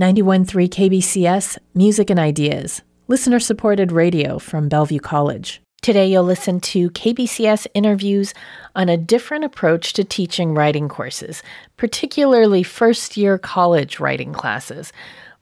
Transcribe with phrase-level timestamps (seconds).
[0.00, 5.60] 91.3 KBCS, Music and Ideas, listener supported radio from Bellevue College.
[5.82, 8.32] Today, you'll listen to KBCS interviews
[8.74, 11.42] on a different approach to teaching writing courses,
[11.76, 14.90] particularly first year college writing classes.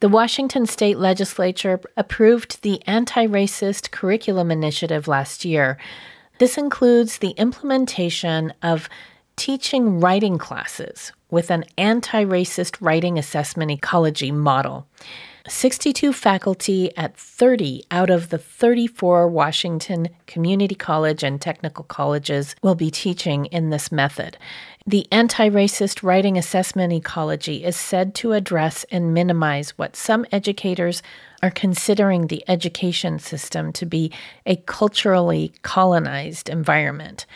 [0.00, 5.78] The Washington state legislature approved the Anti Racist Curriculum Initiative last year.
[6.38, 8.88] This includes the implementation of
[9.36, 14.86] teaching writing classes with an anti racist writing assessment ecology model.
[15.48, 22.74] 62 faculty at 30 out of the 34 Washington community college and technical colleges will
[22.74, 24.36] be teaching in this method.
[24.86, 31.02] The anti racist writing assessment ecology is said to address and minimize what some educators
[31.42, 34.12] are considering the education system to be
[34.44, 37.26] a culturally colonized environment.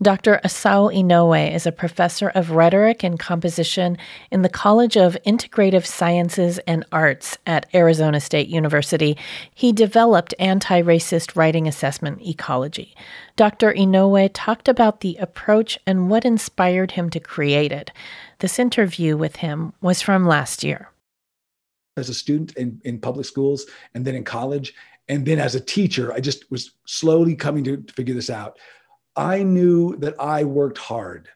[0.00, 0.40] Dr.
[0.42, 3.98] Asao Inoue is a professor of rhetoric and composition
[4.30, 9.16] in the College of Integrative Sciences and Arts at Arizona State University.
[9.54, 12.94] He developed anti racist writing assessment ecology.
[13.36, 13.72] Dr.
[13.72, 17.90] Inoue talked about the approach and what inspired him to create it.
[18.38, 20.90] This interview with him was from last year
[22.00, 24.74] as a student in, in public schools and then in college.
[25.08, 28.58] And then as a teacher, I just was slowly coming to, to figure this out.
[29.16, 31.28] I knew that I worked hard,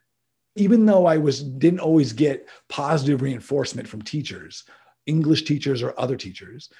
[0.56, 4.64] even though I was didn't always get positive reinforcement from teachers,
[5.06, 6.70] English teachers or other teachers.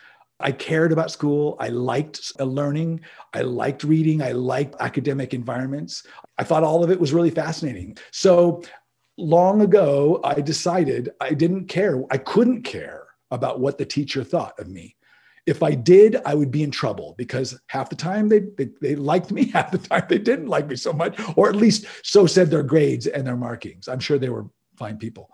[0.40, 1.56] I cared about school.
[1.60, 3.00] I liked uh, learning.
[3.32, 4.22] I liked reading.
[4.22, 6.06] I liked academic environments.
[6.38, 7.96] I thought all of it was really fascinating.
[8.10, 8.62] So
[9.16, 12.02] long ago, I decided I didn't care.
[12.10, 13.03] I couldn't care
[13.34, 14.96] about what the teacher thought of me.
[15.46, 18.96] If I did, I would be in trouble because half the time they, they, they,
[18.96, 22.26] liked me, half the time they didn't like me so much, or at least so
[22.26, 23.88] said their grades and their markings.
[23.88, 24.46] I'm sure they were
[24.76, 25.30] fine people.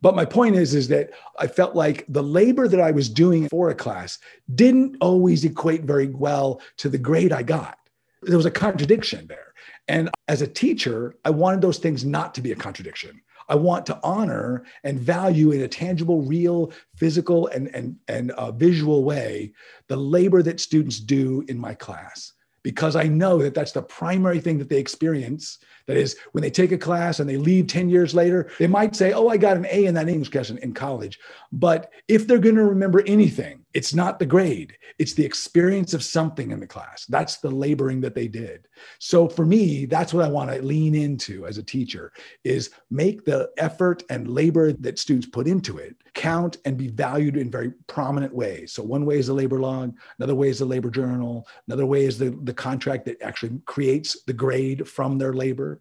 [0.00, 3.48] But my point is, is that I felt like the labor that I was doing
[3.48, 4.18] for a class
[4.54, 7.78] didn't always equate very well to the grade I got.
[8.22, 9.54] There was a contradiction there.
[9.86, 13.20] And as a teacher, I wanted those things not to be a contradiction.
[13.48, 18.52] I want to honor and value in a tangible, real, physical, and, and, and uh,
[18.52, 19.52] visual way
[19.88, 22.32] the labor that students do in my class
[22.62, 25.58] because I know that that's the primary thing that they experience.
[25.86, 28.96] That is, when they take a class and they leave 10 years later, they might
[28.96, 31.18] say, Oh, I got an A in that English class in, in college.
[31.52, 36.04] But if they're going to remember anything, it's not the grade, it's the experience of
[36.04, 37.06] something in the class.
[37.06, 38.68] That's the laboring that they did.
[38.98, 42.12] So for me, that's what I want to lean into as a teacher
[42.44, 47.36] is make the effort and labor that students put into it count and be valued
[47.36, 48.72] in very prominent ways.
[48.72, 52.04] So one way is the labor log, another way is the labor journal, another way
[52.04, 55.71] is the, the contract that actually creates the grade from their labor.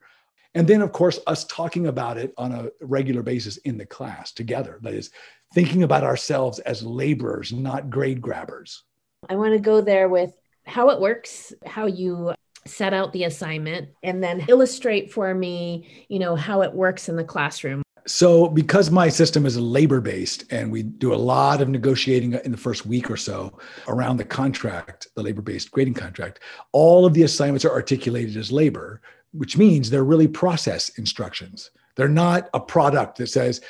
[0.53, 4.31] And then, of course, us talking about it on a regular basis in the class
[4.31, 4.79] together.
[4.81, 5.11] That is,
[5.53, 8.83] thinking about ourselves as laborers, not grade grabbers.
[9.29, 10.33] I want to go there with
[10.65, 12.33] how it works, how you
[12.65, 17.15] set out the assignment, and then illustrate for me, you know, how it works in
[17.15, 17.81] the classroom.
[18.07, 22.51] So, because my system is labor based and we do a lot of negotiating in
[22.51, 26.39] the first week or so around the contract, the labor based grading contract,
[26.71, 29.01] all of the assignments are articulated as labor,
[29.33, 31.71] which means they're really process instructions.
[31.95, 33.61] They're not a product that says,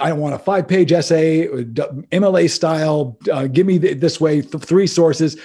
[0.00, 4.62] I want a five page essay, MLA style, uh, give me the, this way, th-
[4.62, 5.40] three sources.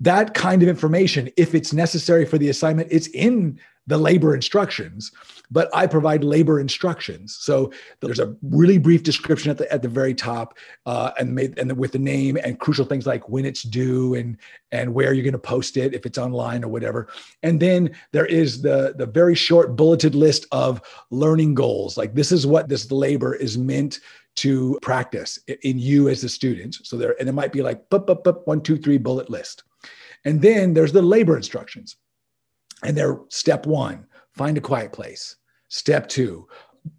[0.00, 5.12] That kind of information, if it's necessary for the assignment, it's in the labor instructions,
[5.50, 7.36] but I provide labor instructions.
[7.38, 10.56] So there's a really brief description at the at the very top,
[10.86, 14.38] uh, and made, and with the name and crucial things like when it's due and
[14.72, 17.08] and where you're going to post it if it's online or whatever.
[17.42, 20.80] And then there is the the very short bulleted list of
[21.10, 21.98] learning goals.
[21.98, 24.00] Like this is what this labor is meant
[24.36, 26.76] to practice in you as a student.
[26.82, 29.62] So there, and it might be like, bup, bup, bup, one, two, three bullet list.
[30.24, 31.96] And then there's the labor instructions.
[32.84, 35.36] And they're step one, find a quiet place.
[35.68, 36.46] Step two,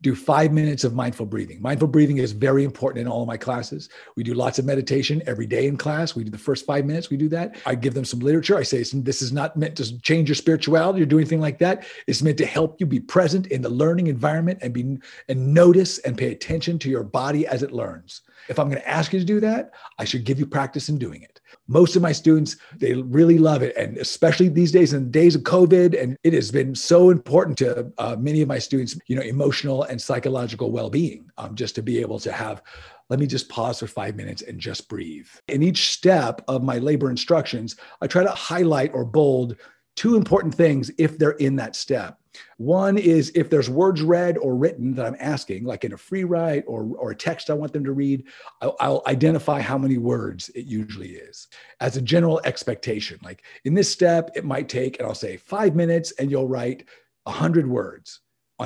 [0.02, 1.62] do five minutes of mindful breathing.
[1.62, 3.90] Mindful breathing is very important in all of my classes.
[4.16, 6.16] We do lots of meditation every day in class.
[6.16, 7.58] We do the first five minutes, we do that.
[7.68, 8.58] I give them some literature.
[8.58, 11.86] I say, this is not meant to change your spirituality or do anything like that.
[12.08, 14.98] It's meant to help you be present in the learning environment and be
[15.30, 18.22] and notice and pay attention to your body as it learns.
[18.50, 20.98] If I'm going to ask you to do that, I should give you practice in
[20.98, 21.35] doing it
[21.68, 23.76] most of my students they really love it.
[23.78, 27.58] And especially these days in the days of covid and it has been so important
[27.60, 31.82] to uh, many of my students you know emotional and psychological well-being um, just to
[31.82, 32.62] be able to have
[33.10, 35.28] let me just pause for five minutes and just breathe.
[35.48, 39.56] In each step of my labor instructions i try to highlight or bold
[39.96, 42.20] two important things if they're in that step.
[42.58, 46.26] One is if there's words read or written that I'm asking, like in a free
[46.26, 48.26] write or, or a text I want them to read,
[48.62, 51.48] I'll, I'll, identify how many words it usually is
[51.80, 53.20] as a general expectation.
[53.24, 56.86] Like in this step, it might take, and I'll say five minutes, and you'll write
[57.24, 58.20] 100 words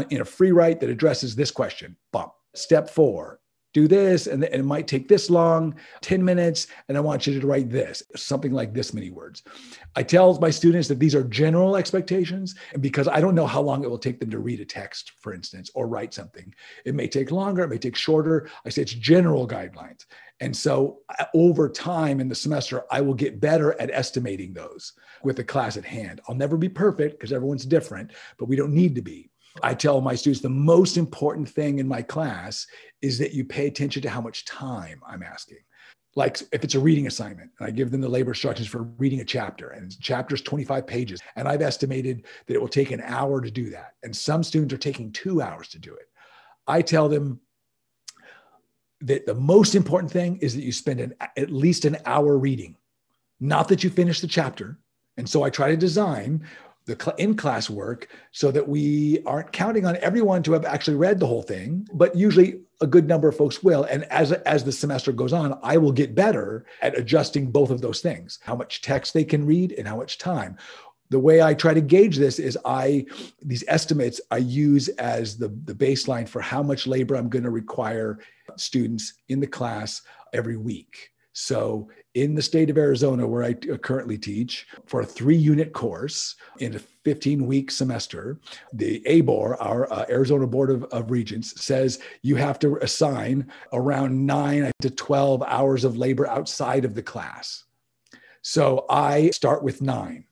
[0.09, 1.95] in a free write that addresses this question.
[2.11, 2.33] Bump.
[2.55, 3.39] Step four,
[3.73, 7.45] do this and, it might take this long 10 minutes and i want you to
[7.47, 9.43] write this something like this many words.
[9.95, 13.61] I tell my students that these are general expectations and because i don't know how
[13.61, 16.53] long it will take them to read a text for instance or write something.
[16.85, 18.49] It may take longer it may take shorter.
[18.65, 20.05] I say it's general guidelines.
[20.41, 24.93] And so uh, over time in the semester i will get better at estimating those
[25.23, 26.21] with the class at hand.
[26.27, 29.29] I'll never be perfect because everyone's different but we don't need to be
[29.63, 32.67] I tell my students the most important thing in my class
[33.01, 35.59] is that you pay attention to how much time I'm asking.
[36.15, 39.21] Like if it's a reading assignment and I give them the labor instructions for reading
[39.21, 43.41] a chapter and chapter's 25 pages and I've estimated that it will take an hour
[43.41, 43.93] to do that.
[44.03, 46.09] And some students are taking two hours to do it.
[46.67, 47.39] I tell them
[49.01, 52.75] that the most important thing is that you spend an, at least an hour reading,
[53.39, 54.77] not that you finish the chapter.
[55.17, 56.45] And so I try to design
[56.89, 61.19] the in class work so that we aren't counting on everyone to have actually read
[61.19, 63.83] the whole thing, but usually a good number of folks will.
[63.83, 67.81] And as, as the semester goes on, I will get better at adjusting both of
[67.81, 70.57] those things how much text they can read and how much time.
[71.11, 73.05] The way I try to gauge this is I
[73.41, 77.49] these estimates I use as the, the baseline for how much labor I'm going to
[77.49, 78.19] require
[78.57, 80.01] students in the class
[80.33, 81.11] every week.
[81.41, 86.35] So, in the state of Arizona, where I currently teach for a three unit course
[86.59, 88.41] in a 15 week semester,
[88.73, 94.25] the ABOR, our uh, Arizona Board of, of Regents, says you have to assign around
[94.25, 97.63] nine to 12 hours of labor outside of the class.
[98.41, 100.25] So, I start with nine.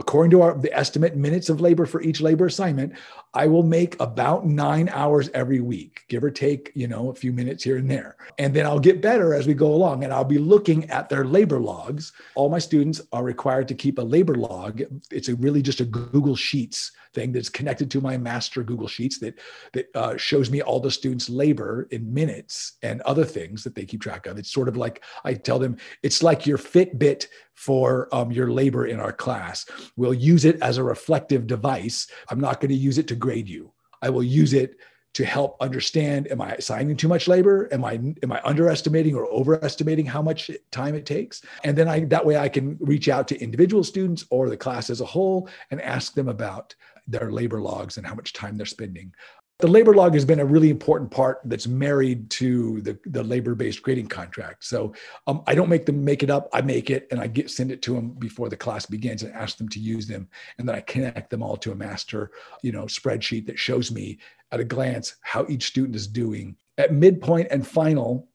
[0.00, 2.94] According to our, the estimate minutes of labor for each labor assignment,
[3.34, 7.32] I will make about nine hours every week, give or take, you know, a few
[7.32, 8.16] minutes here and there.
[8.38, 10.02] And then I'll get better as we go along.
[10.02, 12.12] And I'll be looking at their labor logs.
[12.34, 14.80] All my students are required to keep a labor log.
[15.10, 19.18] It's a, really just a Google Sheets thing that's connected to my master Google Sheets
[19.18, 19.38] that
[19.72, 23.84] that uh, shows me all the students' labor in minutes and other things that they
[23.84, 24.38] keep track of.
[24.38, 27.26] It's sort of like I tell them, it's like your Fitbit
[27.60, 29.66] for um, your labor in our class.
[29.94, 32.06] We'll use it as a reflective device.
[32.30, 33.70] I'm not going to use it to grade you.
[34.00, 34.78] I will use it
[35.12, 39.26] to help understand am i assigning too much labor am i am i underestimating or
[39.26, 43.26] overestimating how much time it takes and then i that way i can reach out
[43.26, 46.76] to individual students or the class as a whole and ask them about
[47.08, 49.12] their labor logs and how much time they're spending
[49.60, 53.82] the labor log has been a really important part that's married to the, the labor-based
[53.82, 54.64] grading contract.
[54.64, 54.94] So
[55.26, 56.48] um, I don't make them make it up.
[56.52, 59.34] I make it and I get send it to them before the class begins and
[59.34, 60.28] ask them to use them.
[60.58, 62.30] And then I connect them all to a master,
[62.62, 64.18] you know, spreadsheet that shows me
[64.52, 66.56] at a glance how each student is doing.
[66.78, 68.28] At midpoint and final,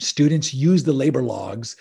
[0.00, 1.76] students use the labor logs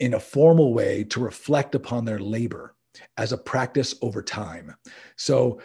[0.00, 2.74] in a formal way to reflect upon their labor
[3.16, 4.74] as a practice over time.
[5.16, 5.60] So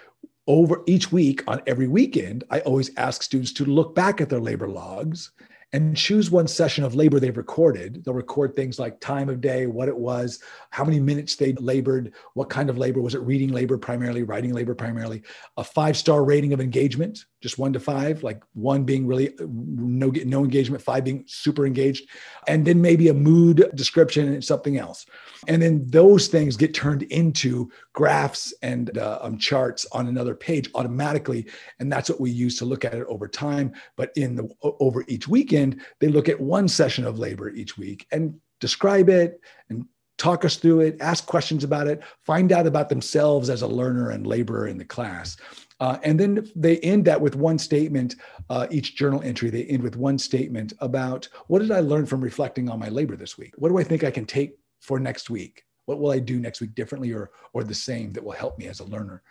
[0.48, 4.40] over each week on every weekend, I always ask students to look back at their
[4.40, 5.32] labor logs
[5.74, 8.04] and choose one session of labor they've recorded.
[8.04, 10.40] They'll record things like time of day, what it was,
[10.70, 14.54] how many minutes they labored, what kind of labor was it reading labor primarily, writing
[14.54, 15.24] labor primarily,
[15.56, 20.08] a five star rating of engagement, just one to five, like one being really no
[20.10, 22.08] no engagement, five being super engaged,
[22.48, 25.06] and then maybe a mood description and something else.
[25.48, 30.70] And then those things get turned into graphs and uh, um, charts on another page
[30.76, 31.48] automatically,
[31.80, 33.74] and that's what we use to look at it over time.
[33.96, 38.08] But in the over each weekend, they look at one session of labor each week
[38.12, 39.86] and describe it and
[40.22, 44.12] talk us through it, ask questions about it, find out about themselves as a learner
[44.12, 45.36] and laborer in the class.
[45.80, 48.16] Uh, and then they end that with one statement,
[48.52, 52.22] uh, each journal entry, they end with one statement about what did I learn from
[52.22, 53.56] reflecting on my labor this week?
[53.58, 55.66] What do I think I can take for next week?
[55.86, 58.68] What will I do next week differently or, or the same that will help me
[58.68, 59.24] as a learner?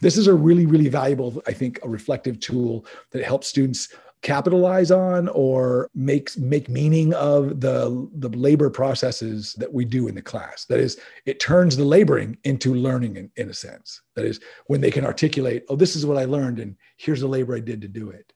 [0.00, 3.88] This is a really, really valuable, I think, a reflective tool that helps students
[4.22, 10.14] capitalize on or make make meaning of the the labor processes that we do in
[10.14, 10.64] the class.
[10.64, 14.02] That is it turns the laboring into learning in, in a sense.
[14.14, 17.28] That is when they can articulate oh this is what i learned and here's the
[17.28, 18.32] labor i did to do it.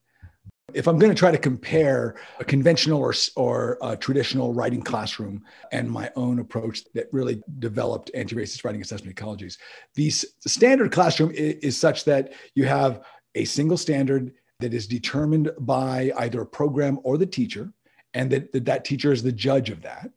[0.75, 5.43] If i'm going to try to compare a conventional or, or a traditional writing classroom
[5.73, 9.57] and my own approach that really developed anti-racist writing assessment ecologies
[9.95, 13.03] the standard classroom is, is such that you have
[13.35, 17.73] a single standard that is determined by either a program or the teacher,
[18.15, 20.11] and that that, that teacher is the judge of that.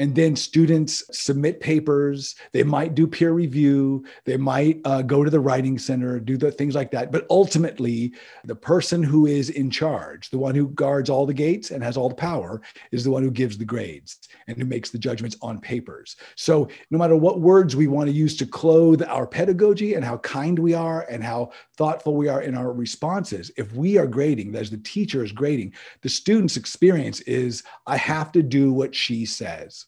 [0.00, 2.34] and then students submit papers.
[2.52, 4.04] They might do peer review.
[4.24, 7.12] They might uh, go to the writing center do the things like that.
[7.12, 8.12] But ultimately
[8.44, 11.96] the person who is in charge the one who guards all the gates and has
[11.96, 12.60] all the power
[12.90, 16.16] is the one who gives the grades and who makes the judgments on papers.
[16.36, 20.18] So no matter what words we want to use to clothe our pedagogy and how
[20.18, 24.54] kind we are and how thoughtful we are in our responses if we are grading
[24.54, 29.24] as the teacher is grading the student's experience is i have to do what she
[29.24, 29.86] says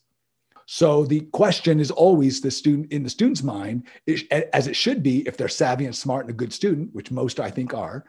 [0.67, 3.87] so the question is always the student in the student's mind,
[4.51, 7.39] as it should be if they're savvy and smart and a good student, which most
[7.39, 8.05] I think are,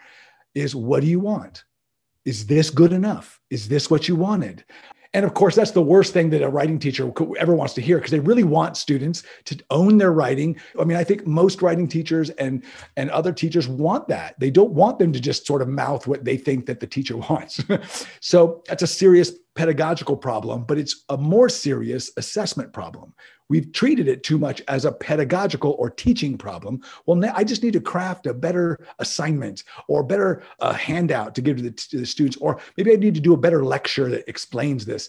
[0.56, 1.62] is what do you want?
[2.24, 3.40] Is this good enough?
[3.48, 4.64] Is this what you wanted?
[5.14, 7.96] And of course, that's the worst thing that a writing teacher ever wants to hear
[7.96, 10.60] because they really want students to own their writing.
[10.78, 12.62] I mean, I think most writing teachers and
[12.96, 14.38] and other teachers want that.
[14.38, 17.16] They don't want them to just sort of mouth what they think that the teacher
[17.30, 17.62] wants.
[18.20, 23.12] so that's a serious pedagogical problem, but it's a more serious assessment problem.
[23.48, 26.80] We've treated it too much as a pedagogical or teaching problem.
[27.06, 31.42] Well, now I just need to craft a better assignment or better uh, handout to
[31.42, 34.08] give to the, to the students, or maybe I need to do a better lecture
[34.10, 35.08] that explains this.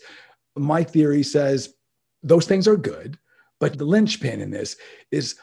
[0.55, 1.75] My theory says
[2.23, 3.19] those things are good,
[3.59, 4.77] but the linchpin in this
[5.11, 5.35] is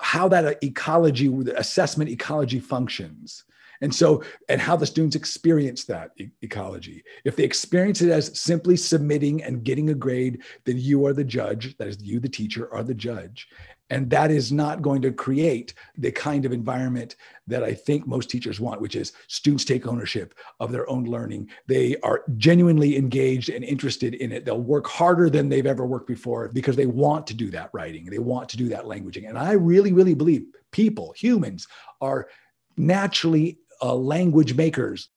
[0.00, 3.44] how that ecology, assessment ecology functions.
[3.84, 7.04] And so, and how the students experience that e- ecology.
[7.24, 11.22] If they experience it as simply submitting and getting a grade, then you are the
[11.22, 11.76] judge.
[11.76, 13.46] That is, you, the teacher, are the judge.
[13.90, 18.30] And that is not going to create the kind of environment that I think most
[18.30, 21.50] teachers want, which is students take ownership of their own learning.
[21.66, 24.46] They are genuinely engaged and interested in it.
[24.46, 28.06] They'll work harder than they've ever worked before because they want to do that writing,
[28.06, 29.28] they want to do that languaging.
[29.28, 31.68] And I really, really believe people, humans,
[32.00, 32.28] are
[32.76, 35.08] naturally uh, language makers.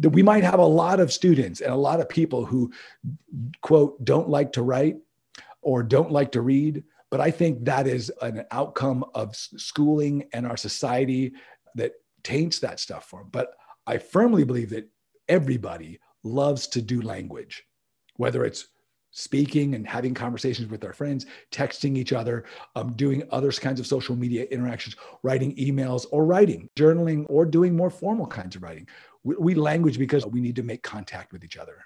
[0.00, 2.72] That we might have a lot of students and a lot of people who
[3.60, 4.96] quote don't like to write
[5.62, 6.82] or don't like to read.
[7.10, 11.32] But i think that is an outcome of schooling and our society
[11.76, 11.92] that
[12.22, 13.54] taints that stuff for them but
[13.86, 14.88] i firmly believe that
[15.28, 17.64] everybody loves to do language
[18.16, 18.68] whether it's
[19.16, 22.44] speaking and having conversations with our friends, texting each other,
[22.74, 27.74] um, doing other kinds of social media interactions, writing emails or writing, journaling, or doing
[27.74, 28.86] more formal kinds of writing.
[29.24, 31.78] We, we language because we need to make contact with each other.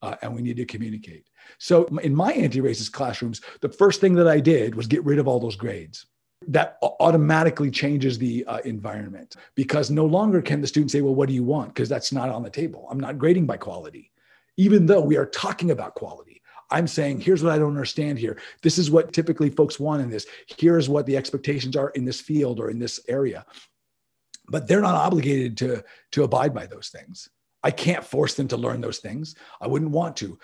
[0.00, 1.26] Uh, and we need to communicate.
[1.58, 5.18] So, in my anti racist classrooms, the first thing that I did was get rid
[5.18, 6.06] of all those grades
[6.48, 11.28] that automatically changes the uh, environment because no longer can the student say, Well, what
[11.28, 11.74] do you want?
[11.74, 12.88] Because that's not on the table.
[12.90, 14.10] I'm not grading by quality,
[14.56, 16.29] even though we are talking about quality.
[16.70, 18.38] I'm saying, here's what I don't understand here.
[18.62, 20.26] This is what typically folks want in this.
[20.58, 23.44] Here's what the expectations are in this field or in this area.
[24.48, 27.28] But they're not obligated to, to abide by those things.
[27.62, 29.34] I can't force them to learn those things.
[29.60, 30.38] I wouldn't want to.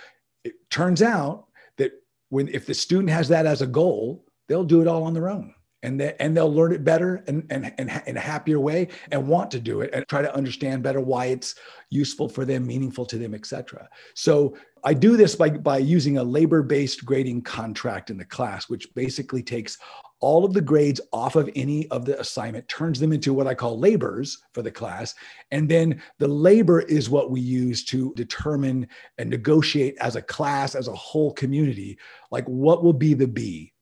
[0.45, 1.47] It turns out
[1.79, 1.93] that
[2.29, 5.29] when if the student has that as a goal, they'll do it all on their
[5.29, 8.89] own and they, and they'll learn it better and, and, and in a happier way
[9.13, 11.55] and want to do it and try to understand better why it's
[11.91, 16.23] useful for them meaningful to them etc so i do this by, by using a
[16.23, 19.79] labor-based grading contract in the class which basically takes
[20.21, 23.55] all of the grades off of any of the assignment turns them into what i
[23.55, 25.15] call labors for the class
[25.51, 30.75] and then the labor is what we use to determine and negotiate as a class
[30.75, 31.99] as a whole community
[32.31, 33.73] like what will be the b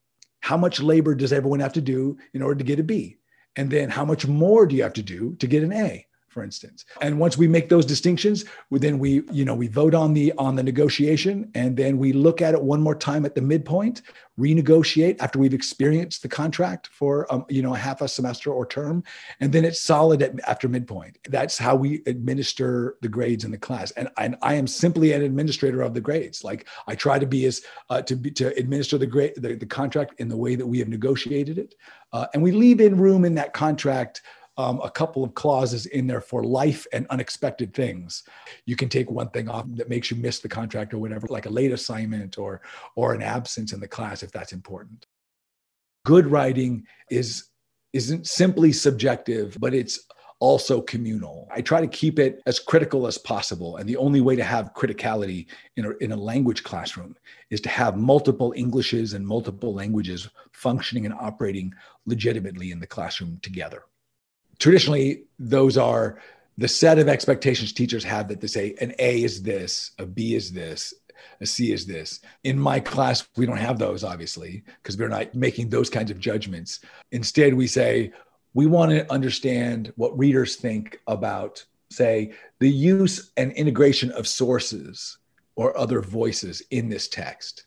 [0.44, 3.16] how much labor does everyone have to do in order to get a B?
[3.56, 6.06] And then how much more do you have to do to get an A?
[6.35, 6.85] For instance.
[7.00, 10.57] And once we make those distinctions, then we, you know, we vote on the on
[10.57, 14.03] the negotiation, and then we look at it one more time at the midpoint,
[14.38, 19.05] renegotiate after we've experienced the contract for, um, you know, half a semester or term,
[19.38, 21.17] and then it's solid at, after midpoint.
[21.29, 23.93] That's how we administer the grades in the class.
[23.93, 26.43] And, and I am simply an administrator of the grades.
[26.43, 29.67] Like I try to be as uh, to be to administer the grade the, the
[29.67, 31.76] contract in the way that we have negotiated it,
[32.12, 34.23] uh, and we leave in room in that contract
[34.56, 38.23] um, a couple of clauses in there for life and unexpected things.
[38.66, 41.46] You can take one thing off that makes you miss the contract or whatever, like
[41.46, 42.62] a late assignment or
[42.96, 45.06] or an absence in the class if that's important.
[46.04, 47.44] Good writing is
[47.92, 50.00] isn't simply subjective, but it's
[50.40, 51.49] also communal.
[51.54, 53.76] I try to keep it as critical as possible.
[53.76, 55.46] And the only way to have criticality
[55.76, 57.16] in a, in a language classroom
[57.50, 61.73] is to have multiple Englishes and multiple languages functioning and operating
[62.04, 63.84] legitimately in the classroom together
[64.64, 66.18] traditionally those are
[66.56, 70.35] the set of expectations teachers have that they say an A is this, a B
[70.35, 70.94] is this,
[71.42, 72.21] a C is this.
[72.44, 76.18] In my class, we don't have those, obviously, because we're not making those kinds of
[76.18, 76.80] judgments.
[77.12, 78.11] Instead, we say,
[78.54, 85.18] we want to understand what readers think about, say, the use and integration of sources
[85.56, 87.66] or other voices in this text.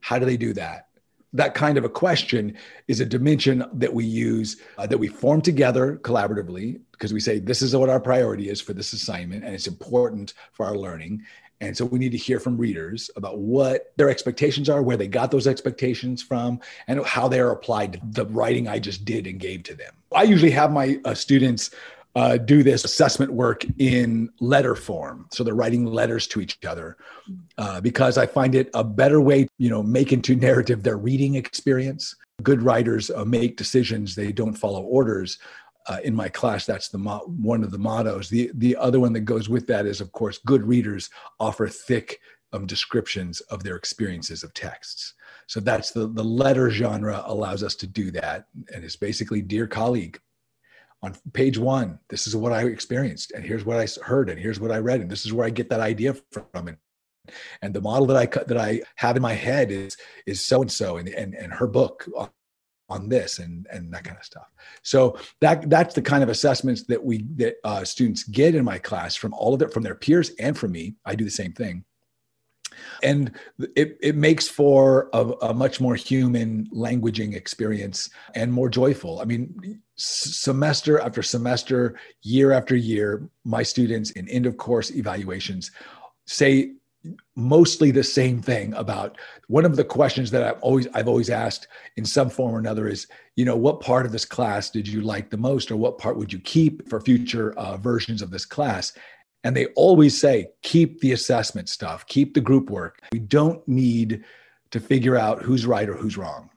[0.00, 0.88] How do they do that?
[1.34, 2.56] That kind of a question
[2.88, 7.40] is a dimension that we use, uh, that we form together collaboratively, because we say,
[7.40, 11.22] this is what our priority is for this assignment, and it's important for our learning.
[11.60, 15.08] And so we need to hear from readers about what their expectations are, where they
[15.08, 19.26] got those expectations from, and how they are applied to the writing I just did
[19.26, 19.92] and gave to them.
[20.14, 21.70] I usually have my uh, students
[22.14, 25.26] uh, do this assessment work in letter form.
[25.32, 26.96] So they're writing letters to each other
[27.58, 31.34] uh, because I find it a better way, you know, make into narrative their reading
[31.34, 32.14] experience.
[32.42, 35.38] Good writers uh, make decisions; they don't follow orders.
[35.86, 38.28] Uh, in my class, that's the mo- one of the mottos.
[38.28, 42.20] The the other one that goes with that is, of course, good readers offer thick
[42.52, 45.14] um, descriptions of their experiences of texts.
[45.46, 49.68] So that's the the letter genre allows us to do that, and it's basically, dear
[49.68, 50.18] colleague,
[51.04, 54.58] on page one, this is what I experienced, and here's what I heard, and here's
[54.58, 56.68] what I read, and this is where I get that idea from.
[56.68, 56.76] And,
[57.62, 59.96] and the model that I that I have in my head is
[60.26, 62.30] is so and so, and and her book on,
[62.88, 64.50] on this and and that kind of stuff.
[64.82, 68.78] So that that's the kind of assessments that we that uh, students get in my
[68.78, 70.96] class from all of it from their peers and from me.
[71.04, 71.84] I do the same thing
[73.02, 73.30] and
[73.76, 79.24] it, it makes for a, a, much more human languaging experience and more joyful i
[79.24, 85.70] mean semester after semester year after year my students in end of course evaluations
[86.26, 86.72] say
[87.36, 91.68] mostly the same thing about one of the questions that I've always I've always asked
[91.96, 95.00] in some form or another is you know what part of this class did you
[95.02, 98.46] like the most or what part would you keep for future uh, versions of this
[98.46, 98.92] class
[99.44, 103.00] and they always say, keep the assessment stuff, keep the group work.
[103.12, 104.24] We don't need
[104.70, 106.48] to figure out who's right or who's wrong.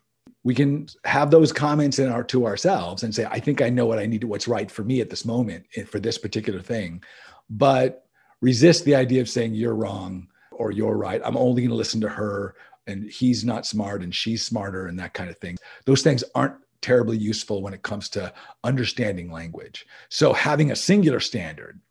[0.47, 3.85] We can have those comments in our to ourselves and say, I think I know
[3.85, 6.61] what I need to, what's right for me at this moment eh, for this particular
[6.61, 7.03] thing.
[7.49, 8.05] But
[8.39, 11.21] resist the idea of saying you're wrong or you're right.
[11.25, 12.55] I'm only going to listen to her
[12.87, 15.57] and he's not smart and she's smarter and that kind of thing.
[15.83, 19.85] Those things aren't terribly useful when it comes to understanding language.
[20.07, 21.81] So having a singular standard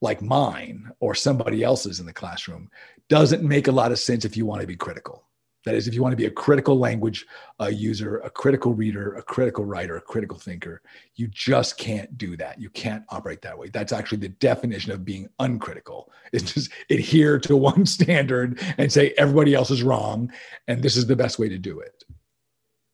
[0.00, 2.70] like mine or somebody else's in the classroom
[3.08, 5.26] doesn't make a lot of sense if you want to be critical.
[5.64, 7.26] That is, if you want to be a critical language
[7.60, 10.80] uh, user, a critical reader, a critical writer, a critical thinker,
[11.16, 12.58] you just can't do that.
[12.60, 13.68] You can't operate that way.
[13.68, 16.10] That's actually the definition of being uncritical.
[16.32, 20.32] Is just adhere to one standard and say everybody else is wrong,
[20.66, 22.04] and this is the best way to do it.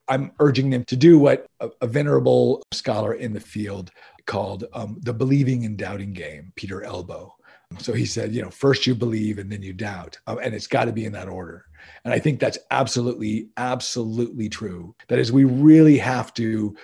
[0.08, 3.90] I'm urging them to do what a, a venerable scholar in the field
[4.26, 7.35] called um, The Believing and Doubting Game, Peter Elbow.
[7.78, 10.18] So he said, you know, first you believe and then you doubt.
[10.26, 11.66] Um, and it's got to be in that order.
[12.04, 14.94] And I think that's absolutely, absolutely true.
[15.08, 16.76] That is, we really have to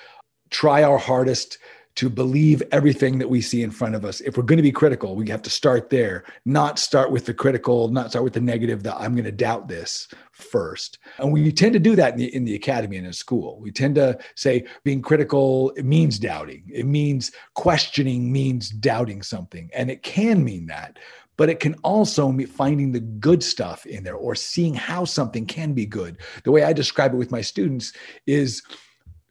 [0.50, 1.58] try our hardest
[1.94, 4.20] to believe everything that we see in front of us.
[4.22, 7.35] If we're going to be critical, we have to start there, not start with the
[7.35, 10.98] critical, not start with the negative that I'm going to doubt this first.
[11.18, 13.61] And we tend to do that in the, in the academy and in school.
[13.61, 16.64] We tend to say being critical it means doubting.
[16.72, 19.68] It means questioning means doubting something.
[19.74, 20.98] And it can mean that
[21.38, 25.72] but it can also finding the good stuff in there or seeing how something can
[25.72, 26.18] be good.
[26.44, 27.92] The way I describe it with my students
[28.26, 28.62] is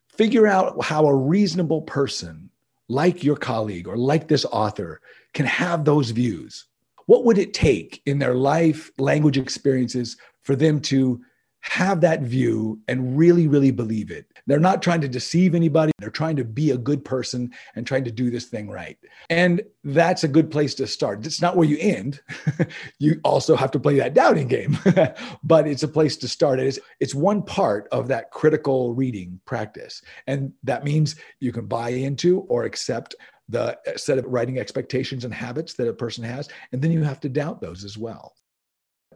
[0.08, 2.51] figure out how a reasonable person
[2.92, 5.00] like your colleague or like this author
[5.34, 6.66] can have those views?
[7.06, 11.22] What would it take in their life, language experiences for them to
[11.62, 14.26] have that view and really, really believe it.
[14.48, 15.92] They're not trying to deceive anybody.
[16.00, 18.98] They're trying to be a good person and trying to do this thing right.
[19.30, 21.26] And that's a good place to start.
[21.26, 22.20] It's not where you end.
[23.00, 24.78] you also have to play that doubting game,
[25.44, 26.60] but it's a place to start.
[26.60, 30.02] It's, it's one part of that critical reading practice.
[30.26, 33.16] And that means you can buy into or accept
[33.50, 36.50] the uh, set of writing expectations and habits that a person has.
[36.72, 38.34] And then you have to doubt those as well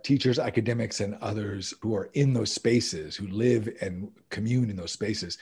[0.06, 4.92] teachers, academics, and others who are in those spaces, who live and commune in those
[4.92, 5.40] spaces,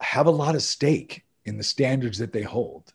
[0.00, 2.92] have a lot of stake in the standards that they hold.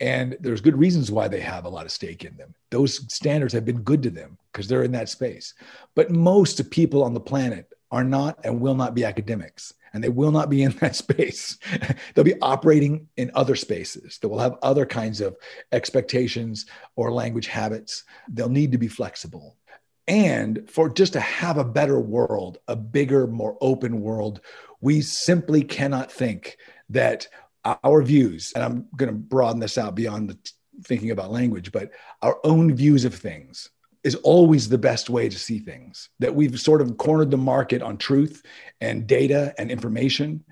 [0.00, 2.54] And there's good reasons why they have a lot of stake in them.
[2.70, 5.54] Those standards have been good to them because they're in that space.
[5.94, 10.02] But most of people on the planet are not and will not be academics and
[10.02, 11.58] they will not be in that space.
[12.14, 15.36] They'll be operating in other spaces that will have other kinds of
[15.72, 18.04] expectations or language habits.
[18.28, 19.56] They'll need to be flexible
[20.08, 24.40] and for just to have a better world, a bigger, more open world,
[24.80, 26.56] we simply cannot think
[26.88, 27.28] that
[27.84, 30.38] our views, and I'm going to broaden this out beyond the
[30.84, 31.90] thinking about language, but
[32.22, 33.70] our own views of things
[34.04, 36.08] is always the best way to see things.
[36.20, 38.42] That we've sort of cornered the market on truth
[38.80, 40.44] and data and information.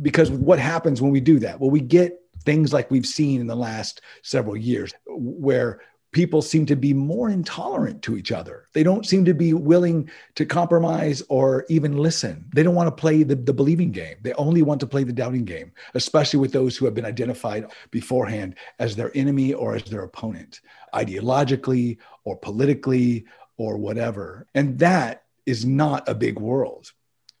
[0.00, 1.58] Because what happens when we do that?
[1.58, 5.80] Well, we get things like we've seen in the last several years where
[6.12, 8.66] people seem to be more intolerant to each other.
[8.72, 12.46] They don't seem to be willing to compromise or even listen.
[12.52, 14.16] They don't want to play the, the believing game.
[14.22, 17.70] They only want to play the doubting game, especially with those who have been identified
[17.90, 20.60] beforehand as their enemy or as their opponent,
[20.94, 24.46] ideologically or politically or whatever.
[24.54, 26.92] And that is not a big world.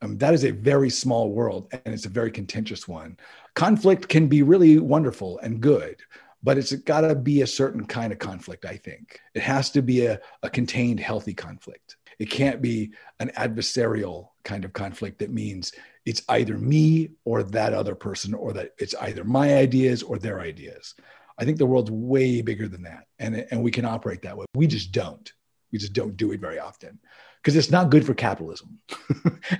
[0.02, 3.18] Um, that is a very small world and it's a very contentious one.
[3.54, 5.96] Conflict can be really wonderful and good,
[6.42, 9.20] but it's got to be a certain kind of conflict, I think.
[9.34, 11.96] It has to be a, a contained, healthy conflict.
[12.18, 15.72] It can't be an adversarial kind of conflict that means
[16.06, 20.40] it's either me or that other person, or that it's either my ideas or their
[20.40, 20.94] ideas.
[21.38, 23.06] I think the world's way bigger than that.
[23.18, 24.46] And, and we can operate that way.
[24.54, 25.30] We just don't.
[25.72, 26.98] We just don't do it very often
[27.42, 28.78] because it's not good for capitalism.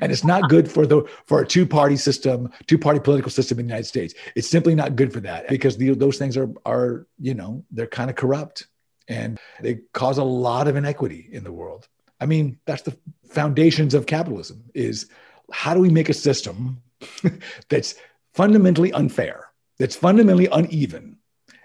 [0.00, 3.70] And it's not good for the for a two-party system two-party political system in the
[3.70, 4.14] united states.
[4.36, 7.86] It's simply not good for that because the, those things are are you know they're
[7.86, 8.66] kind of corrupt
[9.08, 11.88] and they cause a lot of inequity in the world.
[12.20, 12.96] I mean that's the
[13.28, 15.08] foundations of capitalism is
[15.52, 16.82] how do we make a system
[17.68, 17.94] that's
[18.34, 21.18] fundamentally unfair that's fundamentally uneven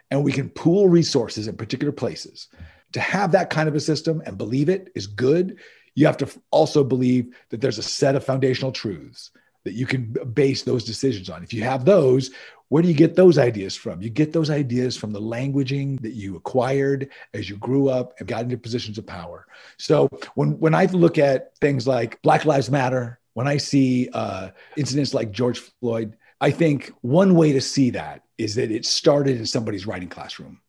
[0.09, 2.47] and we can pool resources in particular places.
[2.93, 5.59] To have that kind of a system and believe it is good
[5.95, 9.31] you have to also believe that there's a set of foundational truths
[9.63, 11.43] that you can base those decisions on.
[11.43, 12.31] If you have those,
[12.69, 14.01] where do you get those ideas from?
[14.01, 18.27] You get those ideas from the languaging that you acquired as you grew up and
[18.27, 19.47] got into positions of power.
[19.77, 24.49] So when, when I look at things like Black Lives Matter, when I see uh,
[24.75, 29.37] incidents like George Floyd, I think one way to see that is that it started
[29.37, 30.61] in somebody's writing classroom,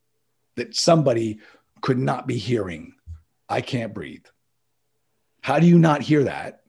[0.56, 1.40] that somebody
[1.80, 2.94] could not be hearing,
[3.48, 4.24] I can't breathe.
[5.46, 6.62] How do you not hear that?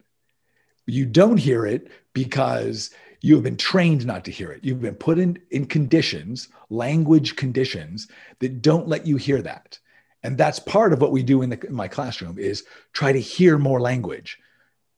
[0.86, 4.64] You don't hear it because you have been trained not to hear it.
[4.64, 9.80] You've been put in, in conditions, language conditions that don't let you hear that.
[10.22, 13.20] And that's part of what we do in, the, in my classroom is try to
[13.20, 14.38] hear more language,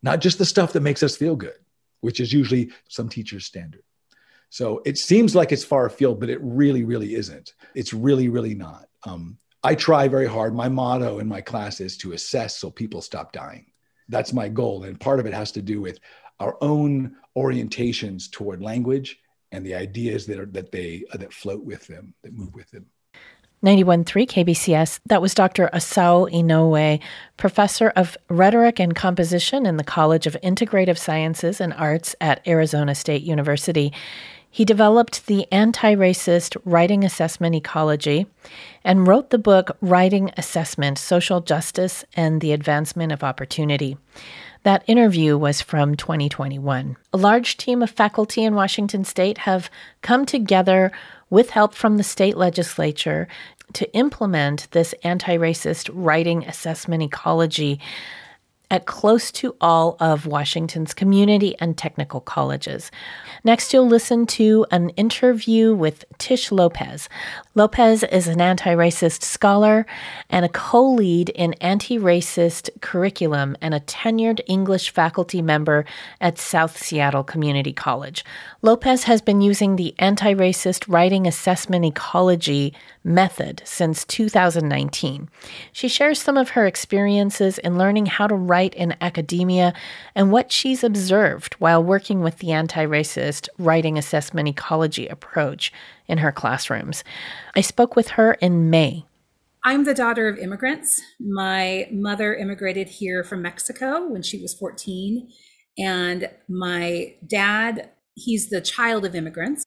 [0.03, 1.59] not just the stuff that makes us feel good,
[2.01, 3.83] which is usually some teacher's standard.
[4.49, 7.53] So it seems like it's far afield, but it really, really isn't.
[7.75, 8.89] It's really, really not.
[9.05, 10.53] Um, I try very hard.
[10.53, 13.67] My motto in my class is to assess so people stop dying.
[14.10, 14.84] That's my goal.
[14.84, 16.00] And part of it has to do with
[16.39, 19.19] our own orientations toward language
[19.52, 22.69] and the ideas that are that they uh, that float with them, that move with
[22.72, 22.86] them.
[23.63, 25.02] 91.3 KBCS.
[25.08, 25.69] That was Dr.
[25.74, 27.02] Asao Inoue,
[27.36, 32.95] professor of rhetoric and composition in the College of Integrative Sciences and Arts at Arizona
[32.95, 33.91] State University.
[34.51, 38.25] He developed the anti racist writing assessment ecology
[38.83, 43.97] and wrote the book Writing Assessment Social Justice and the Advancement of Opportunity.
[44.63, 46.97] That interview was from 2021.
[47.13, 49.69] A large team of faculty in Washington state have
[50.01, 50.91] come together
[51.29, 53.27] with help from the state legislature
[53.73, 57.79] to implement this anti racist writing assessment ecology
[58.71, 62.91] at close to all of Washington's community and technical colleges.
[63.43, 67.10] Next, you'll listen to an interview with Tish Lopez.
[67.55, 69.86] Lopez is an anti racist scholar
[70.29, 75.86] and a co lead in anti racist curriculum and a tenured English faculty member
[76.21, 78.23] at South Seattle Community College.
[78.62, 85.29] Lopez has been using the anti racist writing assessment ecology method since 2019.
[85.71, 89.74] She shares some of her experiences in learning how to write in academia
[90.15, 95.72] and what she's observed while working with the anti racist writing assessment ecology approach
[96.08, 97.04] in her classrooms.
[97.56, 99.06] I spoke with her in May.
[99.63, 101.02] I'm the daughter of immigrants.
[101.19, 105.30] My mother immigrated here from Mexico when she was 14,
[105.78, 109.65] and my dad, he's the child of immigrants.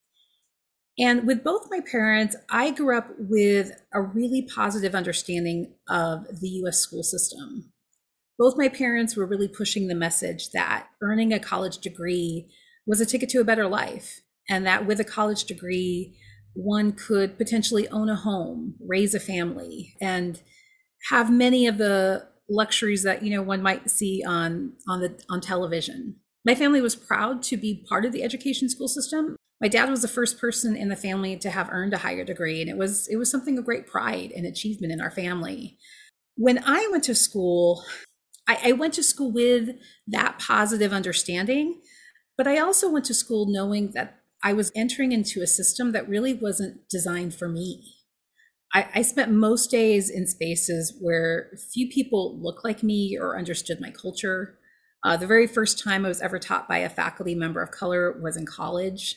[0.99, 6.49] And with both my parents, I grew up with a really positive understanding of the
[6.65, 7.72] US school system.
[8.39, 12.49] Both my parents were really pushing the message that earning a college degree
[12.87, 16.17] was a ticket to a better life, and that with a college degree,
[16.55, 20.43] one could potentially own a home, raise a family, and
[21.11, 25.41] have many of the luxuries that you know one might see on on the on
[25.41, 26.17] television.
[26.45, 30.03] My family was proud to be part of the education school system my dad was
[30.03, 33.09] the first person in the family to have earned a higher degree and it was
[33.09, 35.79] it was something of great pride and achievement in our family
[36.37, 37.85] when i went to school
[38.53, 39.71] I, I went to school with
[40.09, 41.81] that positive understanding
[42.37, 46.09] but i also went to school knowing that i was entering into a system that
[46.09, 47.97] really wasn't designed for me.
[48.75, 53.81] I, I spent most days in spaces where few people looked like me or understood
[53.81, 54.59] my culture.
[55.05, 58.19] Uh, the very first time I was ever taught by a faculty member of color
[58.23, 59.17] was in college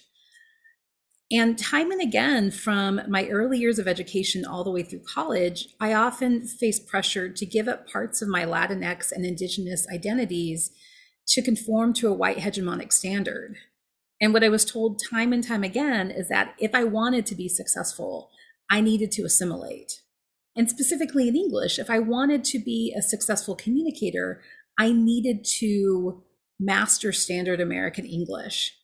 [1.31, 5.69] And time and again, from my early years of education all the way through college,
[5.79, 10.71] I often faced pressure to give up parts of my Latinx and Indigenous identities
[11.29, 13.57] to conform to a white hegemonic standard.
[14.21, 17.35] And what I was told time and time again is that if I wanted to
[17.35, 18.29] be successful,
[18.69, 20.01] I needed to assimilate.
[20.55, 24.41] And specifically in English, if I wanted to be a successful communicator,
[24.77, 26.23] I needed to
[26.59, 28.77] master standard American English.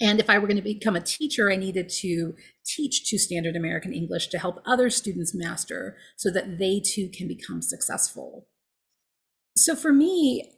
[0.00, 3.56] And if I were going to become a teacher, I needed to teach to standard
[3.56, 8.46] American English to help other students master so that they too can become successful.
[9.56, 10.52] So for me,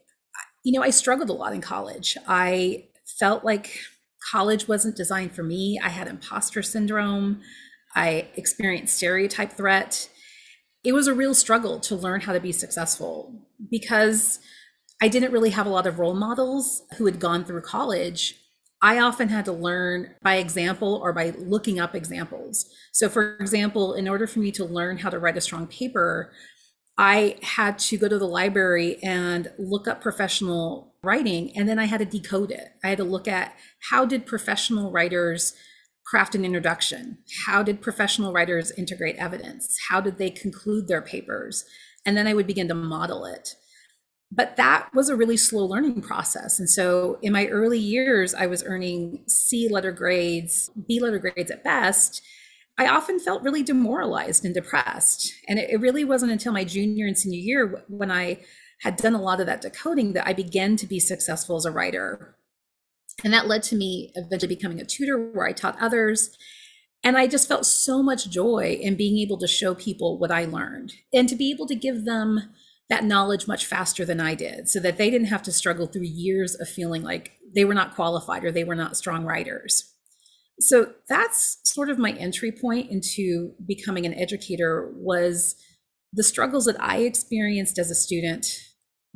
[0.62, 2.16] you know, I struggled a lot in college.
[2.26, 2.88] I
[3.18, 3.80] felt like
[4.30, 5.80] college wasn't designed for me.
[5.82, 7.40] I had imposter syndrome.
[7.94, 10.08] I experienced stereotype threat.
[10.84, 14.38] It was a real struggle to learn how to be successful because
[15.02, 18.34] I didn't really have a lot of role models who had gone through college
[18.82, 22.66] I often had to learn by example or by looking up examples.
[22.92, 26.32] So, for example, in order for me to learn how to write a strong paper,
[26.96, 31.86] I had to go to the library and look up professional writing, and then I
[31.86, 32.72] had to decode it.
[32.82, 33.54] I had to look at
[33.90, 35.54] how did professional writers
[36.04, 37.18] craft an introduction?
[37.46, 39.76] How did professional writers integrate evidence?
[39.88, 41.64] How did they conclude their papers?
[42.04, 43.54] And then I would begin to model it
[44.32, 46.58] but that was a really slow learning process.
[46.58, 51.50] And so in my early years, I was earning C letter grades, B letter grades
[51.50, 52.22] at best.
[52.78, 55.32] I often felt really demoralized and depressed.
[55.48, 58.38] And it, really wasn't until my junior and senior year when I
[58.82, 61.72] had done a lot of that decoding that I began to be successful as a
[61.72, 62.36] writer.
[63.24, 66.38] And that led to me eventually becoming a tutor where I taught others.
[67.02, 70.44] And I just felt so much joy in being able to show people what I
[70.44, 72.50] learned and to be able to give them
[72.90, 76.02] that knowledge much faster than I did so that they didn't have to struggle through
[76.02, 79.84] years of feeling like they were not qualified or they were not strong writers.
[80.58, 85.54] So that's sort of my entry point into becoming an educator was
[86.12, 88.46] the struggles that I experienced as a student,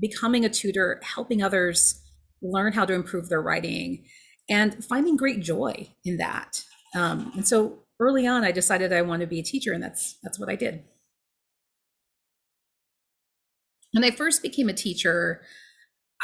[0.01, 2.01] becoming a tutor, helping others
[2.41, 4.07] learn how to improve their writing
[4.49, 6.63] and finding great joy in that.
[6.95, 10.17] Um, and so early on, I decided I wanted to be a teacher and that's,
[10.23, 10.85] that's what I did.
[13.95, 15.43] When I first became a teacher,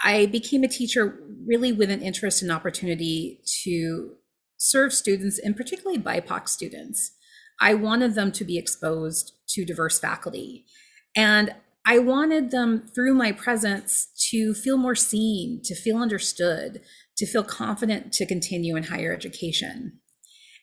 [0.03, 4.17] I became a teacher really with an interest and opportunity to
[4.57, 7.13] serve students, and particularly BIPOC students.
[7.61, 10.67] I wanted them to be exposed to diverse faculty.
[11.15, 11.55] And
[11.87, 16.81] I wanted them, through my presence, to feel more seen, to feel understood,
[17.19, 20.01] to feel confident to continue in higher education.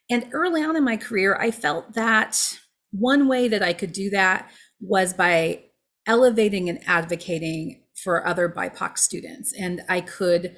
[0.10, 2.60] And early on in my career, I felt that
[2.91, 5.63] one way that I could do that was by
[6.08, 9.54] elevating and advocating for other BIPOC students.
[9.54, 10.56] And I could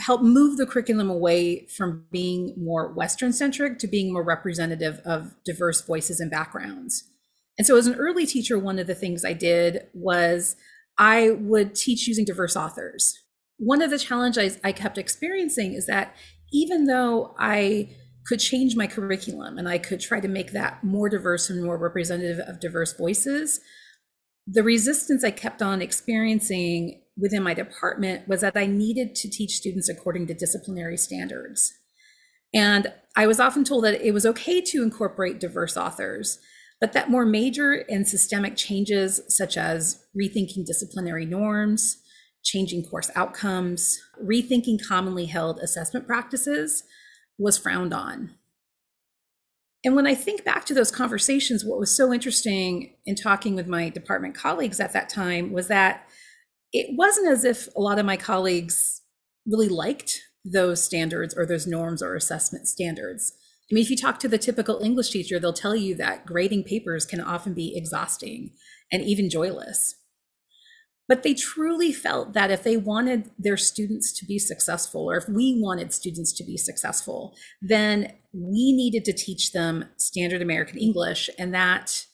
[0.00, 5.34] help move the curriculum away from being more Western centric to being more representative of
[5.44, 7.04] diverse voices and backgrounds.
[7.58, 10.56] And so, as an early teacher, one of the things I did was
[10.96, 13.18] I would teach using diverse authors.
[13.58, 16.14] One of the challenges I kept experiencing is that
[16.52, 17.94] even though I
[18.26, 21.76] could change my curriculum and I could try to make that more diverse and more
[21.76, 23.60] representative of diverse voices,
[24.52, 29.52] the resistance I kept on experiencing within my department was that I needed to teach
[29.52, 31.72] students according to disciplinary standards.
[32.52, 36.40] And I was often told that it was okay to incorporate diverse authors,
[36.80, 41.98] but that more major and systemic changes, such as rethinking disciplinary norms,
[42.42, 46.82] changing course outcomes, rethinking commonly held assessment practices,
[47.38, 48.34] was frowned on.
[49.84, 53.66] And when I think back to those conversations, what was so interesting in talking with
[53.66, 56.06] my department colleagues at that time was that
[56.72, 59.00] it wasn't as if a lot of my colleagues
[59.46, 63.32] really liked those standards or those norms or assessment standards.
[63.70, 66.64] I mean, if you talk to the typical English teacher, they'll tell you that grading
[66.64, 68.50] papers can often be exhausting
[68.92, 69.94] and even joyless.
[71.10, 75.28] But they truly felt that if they wanted their students to be successful, or if
[75.28, 81.28] we wanted students to be successful, then we needed to teach them standard American English.
[81.36, 82.06] And that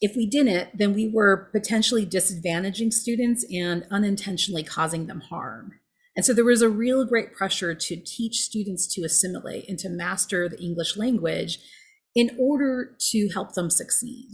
[0.00, 5.72] if we didn't, then we were potentially disadvantaging students and unintentionally causing them harm.
[6.14, 9.88] And so there was a real great pressure to teach students to assimilate and to
[9.88, 11.58] master the English language
[12.14, 14.28] in order to help them succeed.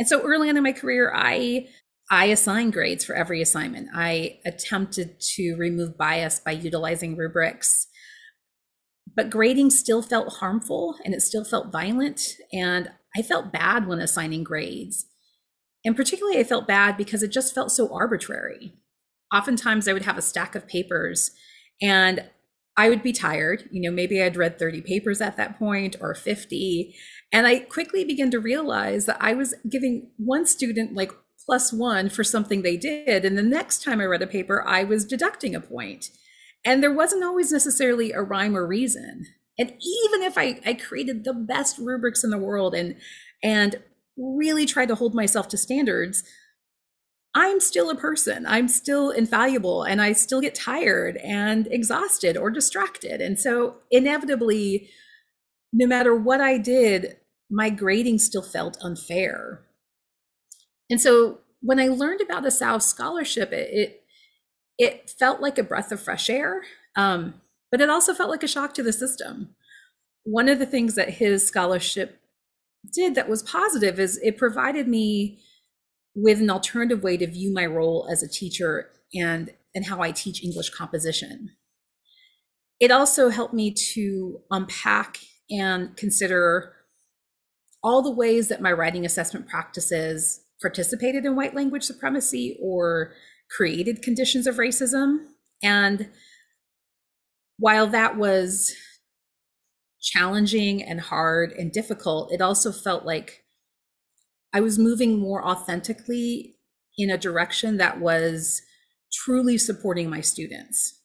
[0.00, 1.68] And so early on in my career, I
[2.10, 3.88] I assign grades for every assignment.
[3.94, 7.86] I attempted to remove bias by utilizing rubrics,
[9.16, 12.20] but grading still felt harmful and it still felt violent.
[12.52, 15.06] And I felt bad when assigning grades.
[15.84, 18.74] And particularly, I felt bad because it just felt so arbitrary.
[19.32, 21.30] Oftentimes, I would have a stack of papers
[21.80, 22.24] and
[22.76, 23.68] I would be tired.
[23.70, 26.94] You know, maybe I'd read 30 papers at that point or 50.
[27.32, 31.12] And I quickly began to realize that I was giving one student like
[31.44, 33.24] plus one for something they did.
[33.24, 36.06] And the next time I read a paper, I was deducting a point.
[36.64, 39.26] And there wasn't always necessarily a rhyme or reason.
[39.58, 42.96] And even if I, I created the best rubrics in the world and
[43.42, 43.76] and
[44.16, 46.24] really tried to hold myself to standards,
[47.34, 48.46] I'm still a person.
[48.46, 53.20] I'm still infallible and I still get tired and exhausted or distracted.
[53.20, 54.88] And so, inevitably,
[55.72, 57.16] no matter what I did,
[57.50, 59.64] my grading still felt unfair.
[60.90, 64.04] And so, when I learned about the Asao's scholarship, it, it,
[64.78, 66.62] it felt like a breath of fresh air,
[66.94, 69.54] um, but it also felt like a shock to the system.
[70.24, 72.20] One of the things that his scholarship
[72.92, 75.38] did that was positive is it provided me
[76.14, 80.12] with an alternative way to view my role as a teacher and and how I
[80.12, 81.50] teach English composition.
[82.78, 85.18] It also helped me to unpack
[85.50, 86.74] and consider
[87.82, 93.12] all the ways that my writing assessment practices participated in white language supremacy or
[93.50, 95.18] created conditions of racism.
[95.62, 96.10] And
[97.58, 98.74] while that was
[100.00, 103.44] challenging and hard and difficult, it also felt like
[104.52, 106.56] I was moving more authentically
[106.96, 108.62] in a direction that was
[109.12, 111.00] truly supporting my students.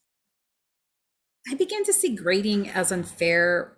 [1.50, 3.76] I began to see grading as unfair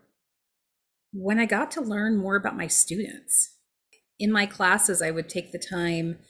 [1.12, 3.52] when I got to learn more about my students.
[4.22, 6.20] In my classes, I would take the time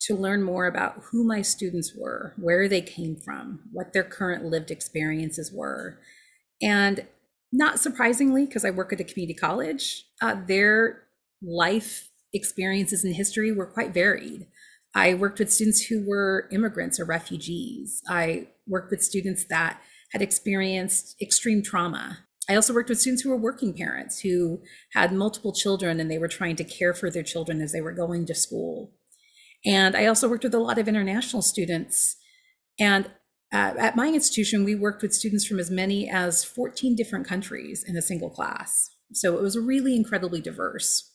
[0.00, 4.44] to learn more about who my students were, where they came from, what their current
[4.44, 6.00] lived experiences were.
[6.60, 7.06] And
[7.52, 11.04] not surprisingly, because I work at a community college, uh, their
[11.40, 14.48] life experiences in history were quite varied.
[14.96, 18.02] I worked with students who were immigrants or refugees.
[18.08, 19.80] I worked with students that
[20.10, 22.25] had experienced extreme trauma.
[22.48, 24.60] I also worked with students who were working parents who
[24.92, 27.92] had multiple children and they were trying to care for their children as they were
[27.92, 28.92] going to school.
[29.64, 32.16] And I also worked with a lot of international students.
[32.78, 33.06] And
[33.52, 37.84] uh, at my institution, we worked with students from as many as 14 different countries
[37.86, 38.90] in a single class.
[39.12, 41.12] So it was really incredibly diverse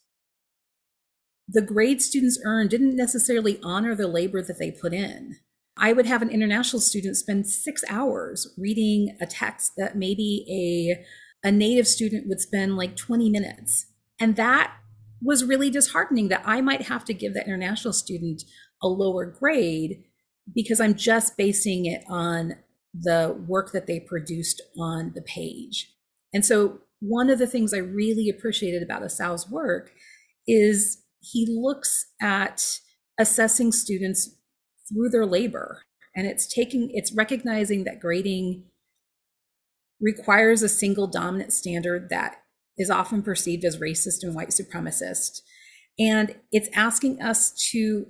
[1.54, 5.38] the grade students earned didn't necessarily honor the labor that they put in.
[5.82, 10.46] I would have an international student spend six hours reading a text that maybe
[11.44, 13.88] a, a native student would spend like 20 minutes.
[14.20, 14.76] And that
[15.24, 18.44] was really disheartening that I might have to give that international student
[18.82, 20.04] a lower grade
[20.54, 22.54] because I'm just basing it on
[22.94, 25.92] the work that they produced on the page.
[26.32, 29.92] And so, one of the things I really appreciated about Asao's work
[30.46, 32.80] is he looks at
[33.18, 34.36] assessing students
[34.92, 35.84] through their labor
[36.16, 38.64] and it's taking it's recognizing that grading
[40.00, 42.44] requires a single dominant standard that
[42.78, 45.42] is often perceived as racist and white supremacist
[46.00, 48.08] and it's asking us to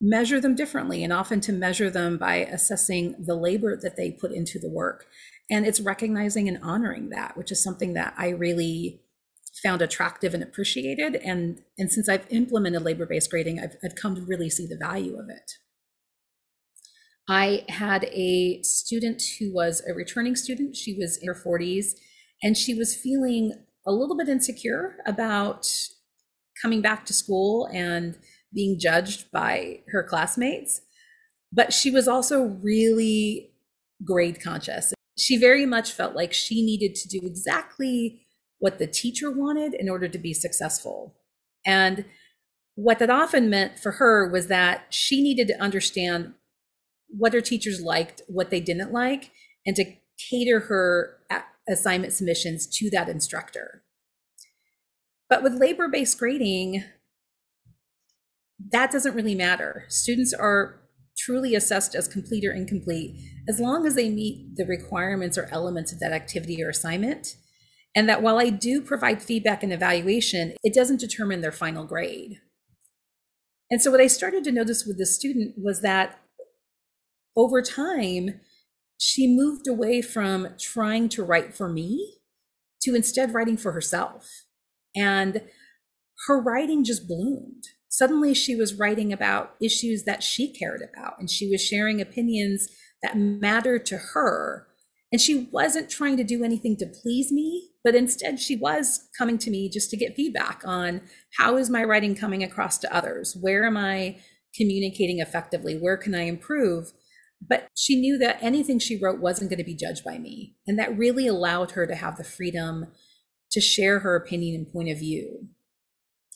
[0.00, 4.32] measure them differently and often to measure them by assessing the labor that they put
[4.32, 5.06] into the work
[5.50, 9.02] and it's recognizing and honoring that which is something that i really
[9.62, 11.16] found attractive and appreciated.
[11.16, 14.76] And, and since I've implemented labor based grading, I've, I've come to really see the
[14.76, 15.52] value of it.
[17.28, 20.76] I had a student who was a returning student.
[20.76, 21.92] She was in her 40s
[22.42, 23.52] and she was feeling
[23.86, 25.68] a little bit insecure about
[26.60, 28.18] coming back to school and
[28.52, 30.80] being judged by her classmates.
[31.52, 33.52] But she was also really
[34.04, 34.92] grade conscious.
[35.18, 38.26] She very much felt like she needed to do exactly
[38.58, 41.16] what the teacher wanted in order to be successful.
[41.64, 42.04] And
[42.74, 46.34] what that often meant for her was that she needed to understand
[47.16, 49.30] what her teachers liked, what they didn't like,
[49.66, 49.84] and to
[50.18, 51.18] cater her
[51.68, 53.82] assignment submissions to that instructor.
[55.28, 56.84] But with labor based grading,
[58.70, 59.84] that doesn't really matter.
[59.88, 60.80] Students are
[61.16, 65.92] truly assessed as complete or incomplete as long as they meet the requirements or elements
[65.92, 67.36] of that activity or assignment
[67.94, 72.40] and that while I do provide feedback and evaluation, it doesn't determine their final grade.
[73.70, 76.18] And so, what I started to notice with this student was that
[77.36, 78.40] over time,
[78.98, 82.18] she moved away from trying to write for me
[82.82, 84.28] to instead writing for herself.
[84.94, 85.42] And
[86.26, 87.64] her writing just bloomed.
[87.88, 92.68] Suddenly, she was writing about issues that she cared about, and she was sharing opinions
[93.02, 94.66] that mattered to her.
[95.10, 99.38] And she wasn't trying to do anything to please me, but instead she was coming
[99.38, 101.02] to me just to get feedback on
[101.38, 104.16] how is my writing coming across to others where am i
[104.54, 106.92] communicating effectively where can i improve
[107.48, 110.54] but she knew that anything she wrote wasn't going to be judged by me.
[110.66, 112.86] And that really allowed her to have the freedom
[113.50, 115.48] to share her opinion and point of view.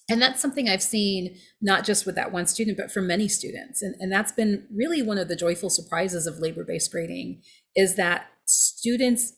[0.09, 3.83] And that's something I've seen not just with that one student, but for many students.
[3.83, 7.43] And, and that's been really one of the joyful surprises of labor based grading
[7.75, 9.33] is that students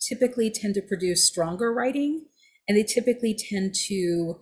[0.00, 2.26] typically tend to produce stronger writing
[2.68, 4.40] and they typically tend to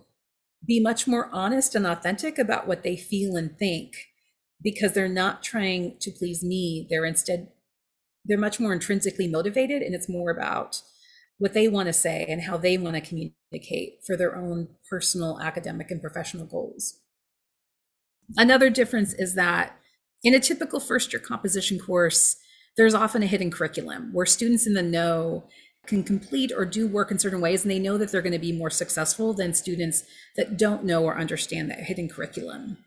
[0.65, 3.93] be much more honest and authentic about what they feel and think
[4.61, 6.87] because they're not trying to please me.
[6.89, 7.49] They're instead,
[8.25, 10.81] they're much more intrinsically motivated and it's more about
[11.37, 15.39] what they want to say and how they want to communicate for their own personal,
[15.39, 16.99] academic, and professional goals.
[18.35, 19.77] Another difference is that
[20.23, 22.37] in a typical first year composition course,
[22.75, 25.47] there's often a hidden curriculum where students in the know
[25.85, 28.39] can complete or do work in certain ways and they know that they're going to
[28.39, 30.03] be more successful than students
[30.35, 32.77] that don't know or understand that hidden curriculum.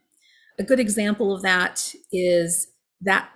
[0.60, 2.68] A good example of that is
[3.00, 3.30] that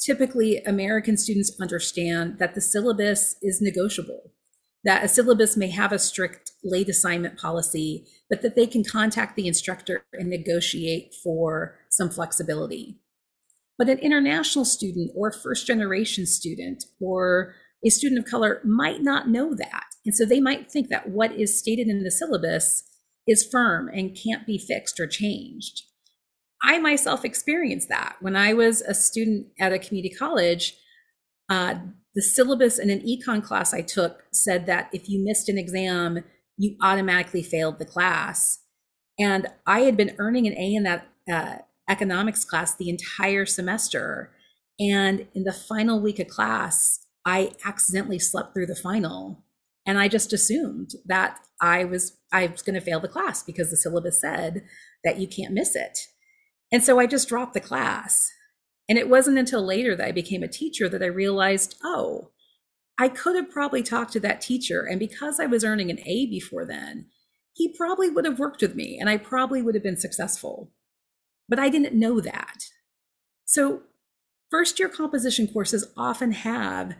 [0.00, 4.30] typically American students understand that the syllabus is negotiable,
[4.84, 9.34] that a syllabus may have a strict late assignment policy, but that they can contact
[9.34, 13.00] the instructor and negotiate for some flexibility.
[13.76, 19.28] But an international student or first generation student or a student of color might not
[19.28, 19.86] know that.
[20.06, 22.84] And so they might think that what is stated in the syllabus
[23.26, 25.82] is firm and can't be fixed or changed.
[26.64, 30.76] I myself experienced that when I was a student at a community college.
[31.50, 31.74] Uh,
[32.14, 36.24] the syllabus in an econ class I took said that if you missed an exam,
[36.56, 38.60] you automatically failed the class.
[39.18, 41.56] And I had been earning an A in that uh,
[41.88, 44.32] economics class the entire semester.
[44.78, 49.44] And in the final week of class, I accidentally slept through the final.
[49.86, 53.70] And I just assumed that I was I was going to fail the class because
[53.70, 54.64] the syllabus said
[55.04, 55.98] that you can't miss it.
[56.74, 58.32] And so I just dropped the class.
[58.88, 62.32] And it wasn't until later that I became a teacher that I realized, oh,
[62.98, 64.80] I could have probably talked to that teacher.
[64.80, 67.06] And because I was earning an A before then,
[67.52, 70.72] he probably would have worked with me and I probably would have been successful.
[71.48, 72.64] But I didn't know that.
[73.44, 73.82] So,
[74.50, 76.96] first year composition courses often have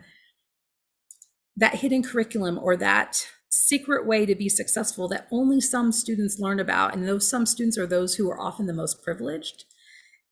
[1.57, 6.59] that hidden curriculum or that secret way to be successful that only some students learn
[6.59, 6.93] about.
[6.93, 9.65] And those some students are those who are often the most privileged.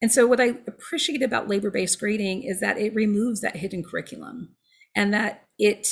[0.02, 3.82] And so, what I appreciate about labor based grading is that it removes that hidden
[3.82, 4.54] curriculum
[4.94, 5.88] and that it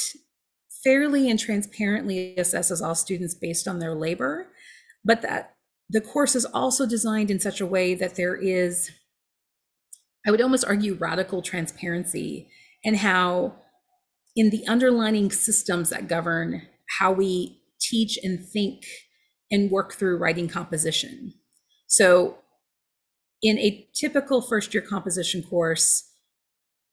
[0.85, 4.49] fairly and transparently assesses all students based on their labor,
[5.05, 5.55] but that
[5.89, 8.91] the course is also designed in such a way that there is,
[10.27, 12.49] I would almost argue, radical transparency
[12.83, 13.57] in how,
[14.35, 16.63] in the underlining systems that govern
[16.99, 18.85] how we teach and think
[19.51, 21.35] and work through writing composition.
[21.87, 22.39] So,
[23.43, 26.09] in a typical first year composition course,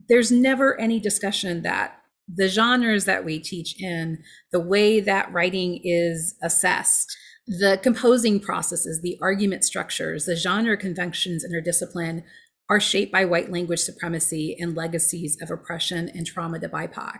[0.08, 5.80] there's never any discussion that the genres that we teach in, the way that writing
[5.84, 7.16] is assessed,
[7.48, 12.24] the composing processes, the argument structures, the genre conventions in our discipline
[12.70, 17.20] are shaped by white language supremacy and legacies of oppression and trauma to BIPOC.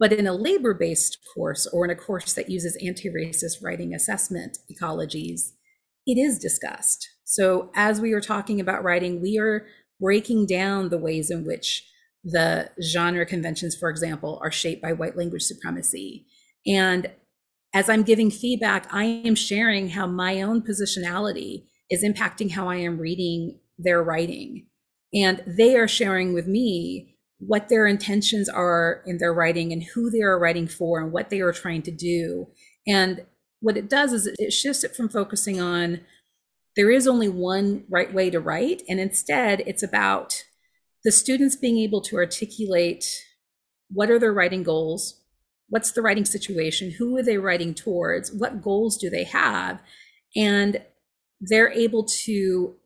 [0.00, 3.94] But in a labor based course or in a course that uses anti racist writing
[3.94, 5.52] assessment ecologies,
[6.06, 7.06] it is discussed.
[7.24, 9.66] So, as we are talking about writing, we are
[10.00, 11.86] breaking down the ways in which
[12.24, 16.26] the genre conventions, for example, are shaped by white language supremacy.
[16.66, 17.10] And
[17.74, 22.76] as I'm giving feedback, I am sharing how my own positionality is impacting how I
[22.76, 24.66] am reading their writing.
[25.12, 30.10] And they are sharing with me what their intentions are in their writing and who
[30.10, 32.46] they are writing for and what they are trying to do.
[32.86, 33.24] And
[33.60, 36.00] what it does is it shifts it from focusing on
[36.76, 40.44] there is only one right way to write, and instead it's about
[41.02, 43.24] the students being able to articulate
[43.90, 45.20] what are their writing goals,
[45.68, 49.82] what's the writing situation, who are they writing towards, what goals do they have,
[50.36, 50.80] and
[51.40, 52.76] they're able to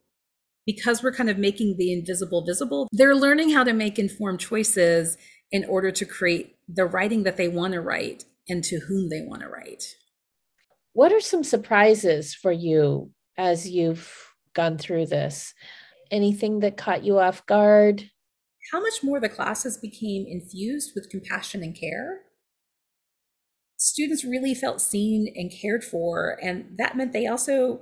[0.65, 5.17] because we're kind of making the invisible visible, they're learning how to make informed choices
[5.51, 9.21] in order to create the writing that they want to write and to whom they
[9.21, 9.83] want to write.
[10.93, 14.11] What are some surprises for you as you've
[14.53, 15.53] gone through this?
[16.09, 18.09] Anything that caught you off guard?
[18.71, 22.21] How much more the classes became infused with compassion and care.
[23.77, 27.81] Students really felt seen and cared for, and that meant they also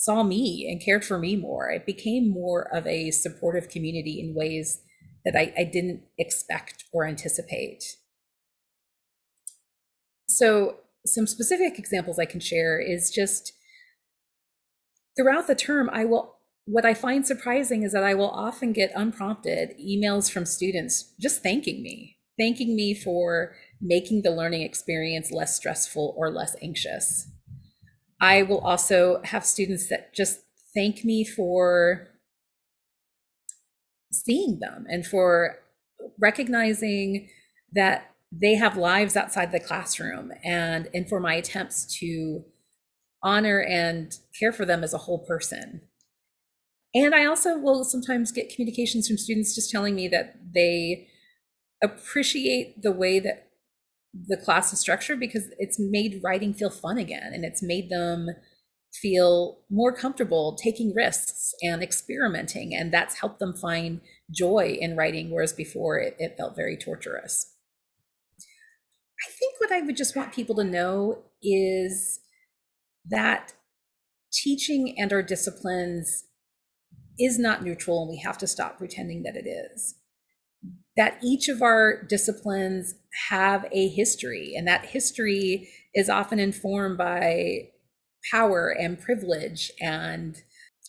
[0.00, 1.68] saw me and cared for me more.
[1.68, 4.80] It became more of a supportive community in ways
[5.26, 7.84] that I, I didn't expect or anticipate.
[10.26, 13.52] So, some specific examples I can share is just
[15.16, 18.92] throughout the term, I will what I find surprising is that I will often get
[18.94, 25.56] unprompted emails from students just thanking me, thanking me for making the learning experience less
[25.56, 27.28] stressful or less anxious.
[28.20, 30.40] I will also have students that just
[30.74, 32.08] thank me for
[34.12, 35.56] seeing them and for
[36.18, 37.28] recognizing
[37.72, 42.44] that they have lives outside the classroom and and for my attempts to
[43.22, 45.82] honor and care for them as a whole person.
[46.94, 51.08] And i also will sometimes get communications from students just telling me that they
[51.82, 53.49] appreciate the way that
[54.12, 58.28] the class is structured because it's made writing feel fun again and it's made them
[58.92, 64.00] feel more comfortable taking risks and experimenting and that's helped them find
[64.30, 67.54] joy in writing whereas before it, it felt very torturous.
[68.38, 72.20] I think what i would just want people to know is
[73.08, 73.52] that
[74.32, 76.24] teaching and our disciplines
[77.18, 79.99] is not neutral and we have to stop pretending that it is
[80.96, 82.94] that each of our disciplines
[83.28, 87.68] have a history and that history is often informed by
[88.30, 90.42] power and privilege and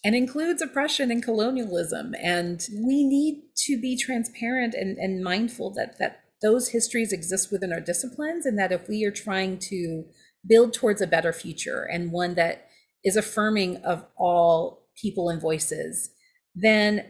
[0.04, 2.16] and includes oppression and colonialism.
[2.20, 7.72] And we need to be transparent and, and mindful that that those histories exist within
[7.72, 10.06] our disciplines and that if we are trying to
[10.48, 12.68] build towards a better future and one that
[13.04, 16.10] is affirming of all people and voices
[16.56, 17.06] then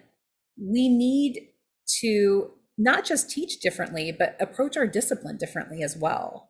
[0.57, 1.47] we need
[2.01, 2.51] to
[2.81, 6.49] not just teach differently, but approach our discipline differently as well.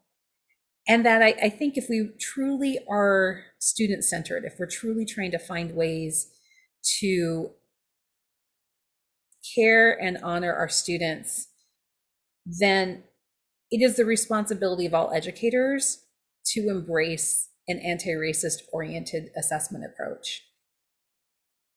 [0.88, 5.32] And that I, I think if we truly are student centered, if we're truly trying
[5.32, 6.32] to find ways
[7.00, 7.52] to
[9.56, 11.50] care and honor our students,
[12.46, 13.04] then
[13.70, 16.06] it is the responsibility of all educators
[16.46, 20.44] to embrace an anti racist oriented assessment approach.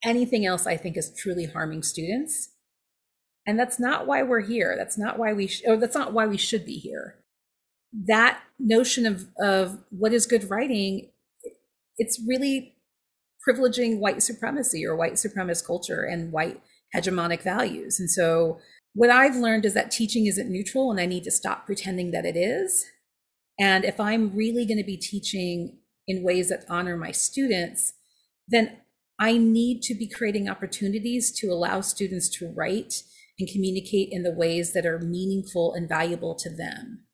[0.03, 2.54] Anything else, I think, is truly harming students
[3.47, 4.75] and that's not why we're here.
[4.77, 7.17] That's not why we, sh- or that's not why we should be here.
[7.93, 11.11] That notion of, of what is good writing,
[11.99, 12.77] it's really
[13.47, 16.61] privileging white supremacy or white supremacist culture and white
[16.95, 18.01] hegemonic values.
[18.01, 18.59] And so
[18.95, 22.25] what I've learned is that teaching isn't neutral and I need to stop pretending that
[22.25, 22.87] it is.
[23.59, 27.93] And if I'm really going to be teaching in ways that honor my students,
[28.49, 28.79] then
[29.19, 33.03] I need to be creating opportunities to allow students to write
[33.39, 37.05] and communicate in the ways that are meaningful and valuable to them,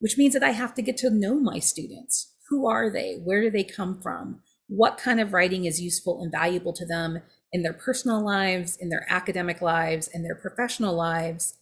[0.00, 2.34] which means that I have to get to know my students.
[2.48, 3.20] Who are they?
[3.22, 4.40] Where do they come from?
[4.66, 7.22] What kind of writing is useful and valuable to them
[7.52, 11.58] in their personal lives, in their academic lives, in their professional lives?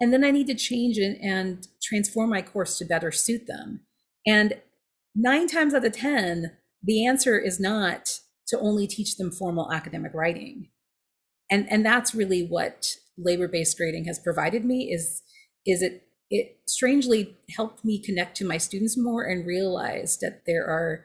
[0.00, 3.80] And then I need to change it and transform my course to better suit them.
[4.26, 4.54] And
[5.14, 6.52] nine times out of 10,
[6.82, 10.68] the answer is not to only teach them formal academic writing.
[11.50, 15.22] And, and that's really what labor-based grading has provided me is
[15.66, 20.64] is it it strangely helped me connect to my students more and realize that there
[20.64, 21.04] are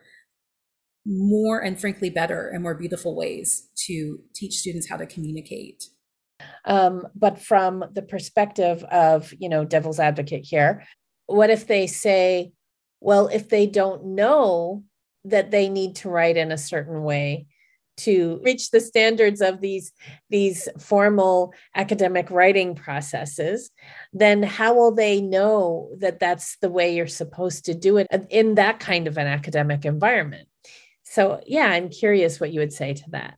[1.05, 5.83] more and frankly better and more beautiful ways to teach students how to communicate.
[6.65, 10.83] Um, but from the perspective of you know devil's advocate here
[11.27, 12.51] what if they say
[12.99, 14.83] well if they don't know
[15.23, 17.47] that they need to write in a certain way
[17.97, 19.91] to reach the standards of these
[20.29, 23.71] these formal academic writing processes
[24.13, 28.55] then how will they know that that's the way you're supposed to do it in
[28.55, 30.47] that kind of an academic environment?
[31.03, 33.37] So yeah i'm curious what you would say to that.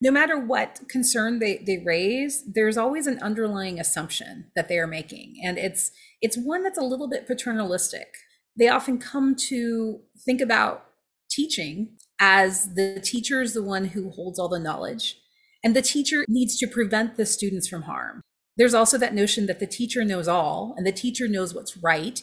[0.00, 4.86] No matter what concern they, they raise there's always an underlying assumption that they are
[4.86, 5.36] making.
[5.44, 5.90] And it's
[6.20, 8.14] it's one that's a little bit paternalistic.
[8.56, 10.84] They often come to think about
[11.30, 15.16] teaching as the teacher is the one who holds all the knowledge
[15.62, 18.22] and the teacher needs to prevent the students from harm.
[18.56, 22.22] There's also that notion that the teacher knows all and the teacher knows what's right.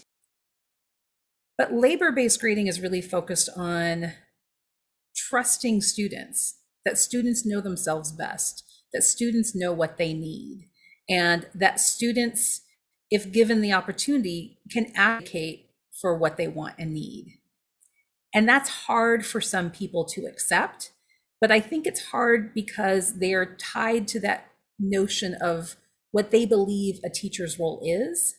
[1.58, 4.14] But labor based grading is really focused on
[5.16, 10.70] trusting students, that students know themselves best, that students know what they need,
[11.10, 12.62] and that students,
[13.10, 15.70] if given the opportunity, can advocate
[16.02, 17.40] for what they want and need.
[18.36, 20.92] And that's hard for some people to accept.
[21.40, 25.78] But I think it's hard because they are tied to that notion of
[26.12, 28.36] what they believe a teacher's role is.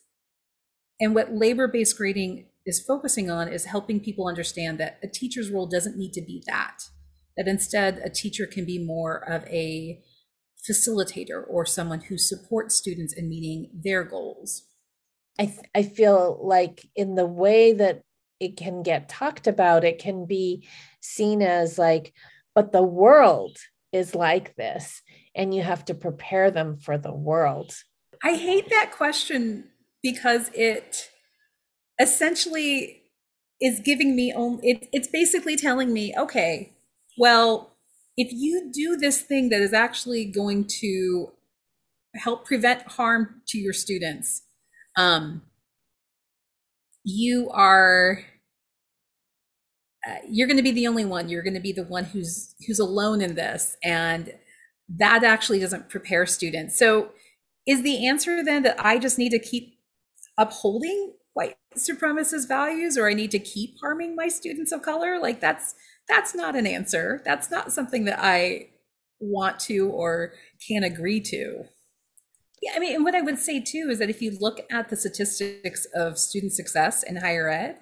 [1.01, 5.51] And what labor based grading is focusing on is helping people understand that a teacher's
[5.51, 6.83] role doesn't need to be that,
[7.37, 10.03] that instead a teacher can be more of a
[10.69, 14.65] facilitator or someone who supports students in meeting their goals.
[15.39, 18.03] I, th- I feel like in the way that
[18.41, 20.67] it can get talked about it can be
[21.01, 22.13] seen as like
[22.55, 23.59] but the world
[23.93, 25.03] is like this
[25.35, 27.75] and you have to prepare them for the world.
[28.23, 29.69] I hate that question
[30.03, 31.11] because it
[32.01, 33.03] essentially
[33.61, 36.75] is giving me only it, it's basically telling me okay
[37.17, 37.75] well
[38.19, 41.33] if you do this thing that is actually going to
[42.15, 44.43] help prevent harm to your students
[44.97, 45.41] um,
[47.07, 48.21] you are
[50.07, 52.55] uh, you're going to be the only one you're going to be the one who's
[52.67, 54.35] who's alone in this and
[54.89, 57.11] that actually doesn't prepare students so
[57.67, 59.79] is the answer then that i just need to keep
[60.39, 65.21] upholding white supremacist values or I need to keep harming my students of color.
[65.21, 65.75] Like that's
[66.09, 67.21] that's not an answer.
[67.25, 68.69] That's not something that I
[69.21, 70.33] want to or
[70.67, 71.65] can agree to.
[72.63, 74.89] Yeah, I mean, and what I would say too is that if you look at
[74.89, 77.79] the statistics of student success in higher ed,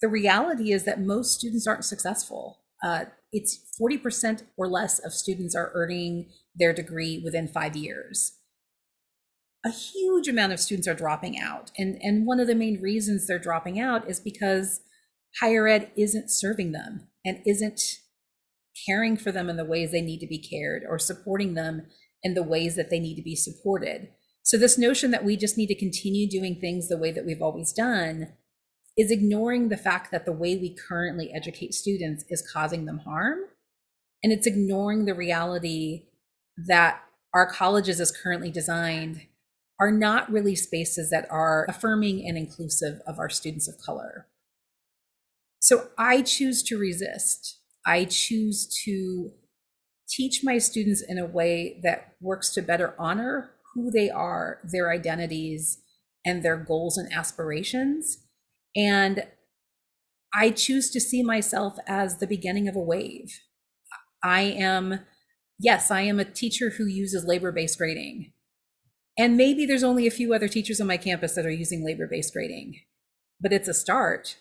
[0.00, 2.60] the reality is that most students aren't successful.
[2.82, 8.38] Uh, it's 40% or less of students are earning their degree within five years
[9.64, 11.70] a huge amount of students are dropping out.
[11.78, 14.80] And, and one of the main reasons they're dropping out is because
[15.40, 17.80] higher ed isn't serving them and isn't
[18.86, 21.86] caring for them in the ways they need to be cared or supporting them
[22.24, 24.08] in the ways that they need to be supported.
[24.42, 27.42] So, this notion that we just need to continue doing things the way that we've
[27.42, 28.32] always done
[28.96, 33.38] is ignoring the fact that the way we currently educate students is causing them harm.
[34.22, 36.06] And it's ignoring the reality
[36.56, 37.02] that
[37.34, 39.22] our colleges, as currently designed,
[39.80, 44.28] are not really spaces that are affirming and inclusive of our students of color.
[45.58, 47.60] So I choose to resist.
[47.86, 49.32] I choose to
[50.08, 54.90] teach my students in a way that works to better honor who they are, their
[54.90, 55.78] identities,
[56.24, 58.18] and their goals and aspirations.
[58.76, 59.26] And
[60.34, 63.40] I choose to see myself as the beginning of a wave.
[64.22, 65.00] I am,
[65.58, 68.32] yes, I am a teacher who uses labor based grading.
[69.16, 72.08] And maybe there's only a few other teachers on my campus that are using labor
[72.10, 72.80] based grading,
[73.40, 74.38] but it's a start.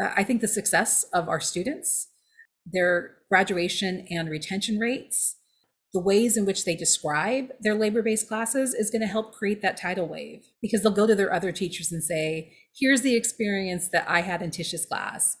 [0.00, 2.08] Uh, I think the success of our students,
[2.66, 5.36] their graduation and retention rates,
[5.94, 9.62] the ways in which they describe their labor based classes is going to help create
[9.62, 13.88] that tidal wave because they'll go to their other teachers and say, Here's the experience
[13.88, 15.36] that I had in Tish's class.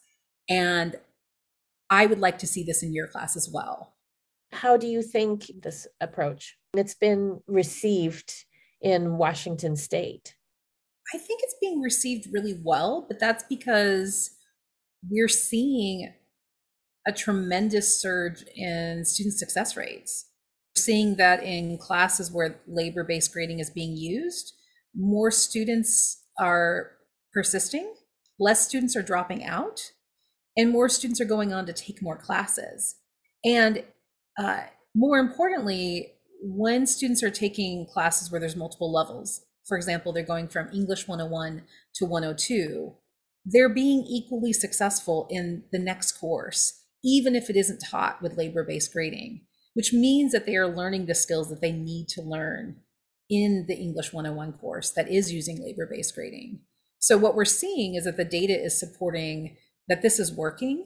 [0.48, 0.96] And
[1.90, 3.94] I would like to see this in your class as well.
[4.52, 6.56] How do you think this approach?
[6.74, 8.32] It's been received
[8.80, 10.34] in Washington state?
[11.14, 14.30] I think it's being received really well, but that's because
[15.08, 16.12] we're seeing
[17.08, 20.26] a tremendous surge in student success rates.
[20.76, 24.52] Seeing that in classes where labor based grading is being used,
[24.94, 26.92] more students are
[27.32, 27.94] persisting,
[28.38, 29.80] less students are dropping out,
[30.56, 32.96] and more students are going on to take more classes.
[33.44, 33.84] And
[34.38, 40.22] uh, more importantly, when students are taking classes where there's multiple levels, for example, they're
[40.22, 41.62] going from English 101
[41.94, 42.94] to 102,
[43.44, 48.62] they're being equally successful in the next course, even if it isn't taught with labor
[48.62, 49.40] based grading,
[49.72, 52.76] which means that they are learning the skills that they need to learn
[53.30, 56.60] in the English 101 course that is using labor based grading.
[56.98, 59.56] So, what we're seeing is that the data is supporting
[59.88, 60.84] that this is working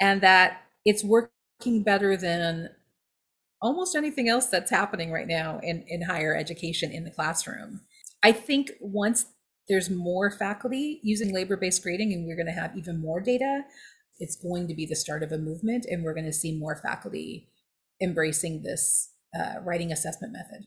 [0.00, 2.70] and that it's working better than
[3.62, 7.82] almost anything else that's happening right now in, in higher education in the classroom.
[8.24, 9.26] I think once
[9.68, 13.62] there's more faculty using labor based grading and we're going to have even more data,
[14.20, 16.76] it's going to be the start of a movement and we're going to see more
[16.76, 17.48] faculty
[18.02, 20.66] embracing this uh, writing assessment method.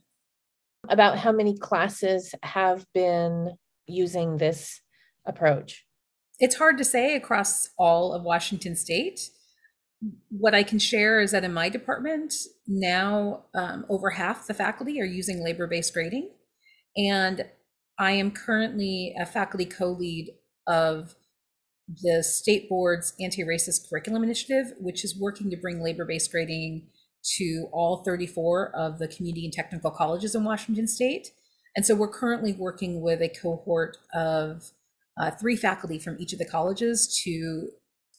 [0.89, 3.55] About how many classes have been
[3.87, 4.81] using this
[5.25, 5.85] approach?
[6.39, 9.29] It's hard to say across all of Washington state
[10.29, 12.33] what I can share is that in my department,
[12.67, 16.31] now um, over half the faculty are using labor based grading.
[16.97, 17.45] And
[17.99, 20.31] I am currently a faculty co lead
[20.67, 21.15] of
[21.87, 26.87] the state board's anti racist curriculum initiative, which is working to bring labor based grading
[27.37, 31.31] to all 34 of the community and technical colleges in Washington state.
[31.75, 34.71] And so we're currently working with a cohort of
[35.19, 37.69] uh, three faculty from each of the colleges to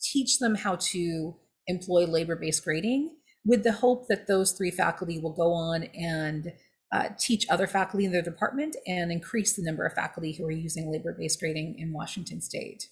[0.01, 1.35] teach them how to
[1.67, 6.53] employ labor-based grading with the hope that those three faculty will go on and
[6.93, 10.51] uh, teach other faculty in their department and increase the number of faculty who are
[10.51, 12.89] using labor-based grading in Washington state.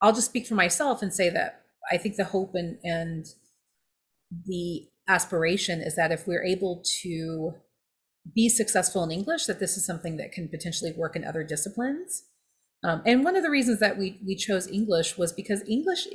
[0.00, 3.26] I'll just speak for myself and say that I think the hope and, and
[4.44, 7.54] the aspiration is that if we're able to
[8.34, 12.24] be successful in English, that this is something that can potentially work in other disciplines.
[12.82, 16.06] Um, and one of the reasons that we we chose English was because English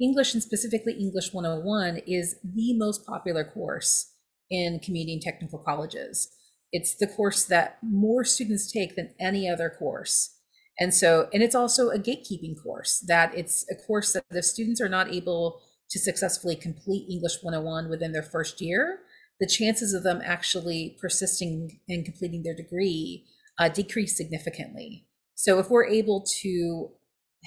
[0.00, 4.12] English and specifically English 101 is the most popular course
[4.50, 6.28] in community and technical colleges.
[6.72, 10.33] It's the course that more students take than any other course.
[10.78, 14.80] And so, and it's also a gatekeeping course that it's a course that the students
[14.80, 15.60] are not able
[15.90, 19.00] to successfully complete English 101 within their first year,
[19.38, 23.24] the chances of them actually persisting and completing their degree
[23.58, 25.06] uh, decrease significantly.
[25.34, 26.90] So if we're able to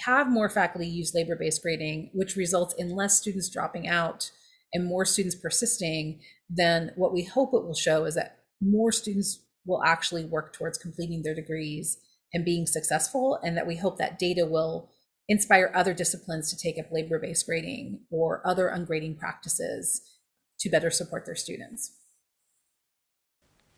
[0.05, 4.31] have more faculty use labor-based grading, which results in less students dropping out
[4.73, 9.39] and more students persisting, then what we hope it will show is that more students
[9.65, 11.97] will actually work towards completing their degrees
[12.33, 14.89] and being successful, and that we hope that data will
[15.29, 20.01] inspire other disciplines to take up labor-based grading or other ungrading practices
[20.59, 21.93] to better support their students.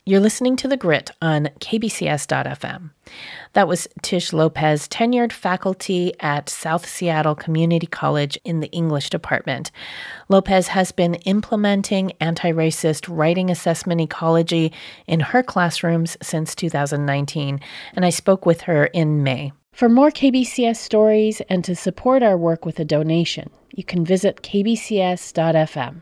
[0.10, 2.89] You're listening to The Grit on KBCS.FM.
[3.53, 9.70] That was Tish Lopez, tenured faculty at South Seattle Community College in the English department.
[10.28, 14.74] Lopez has been implementing anti racist writing assessment ecology
[15.05, 17.60] in her classrooms since 2019,
[17.93, 19.51] and I spoke with her in May.
[19.74, 24.41] For more KBCS stories and to support our work with a donation, you can visit
[24.41, 26.01] kbcs.fm.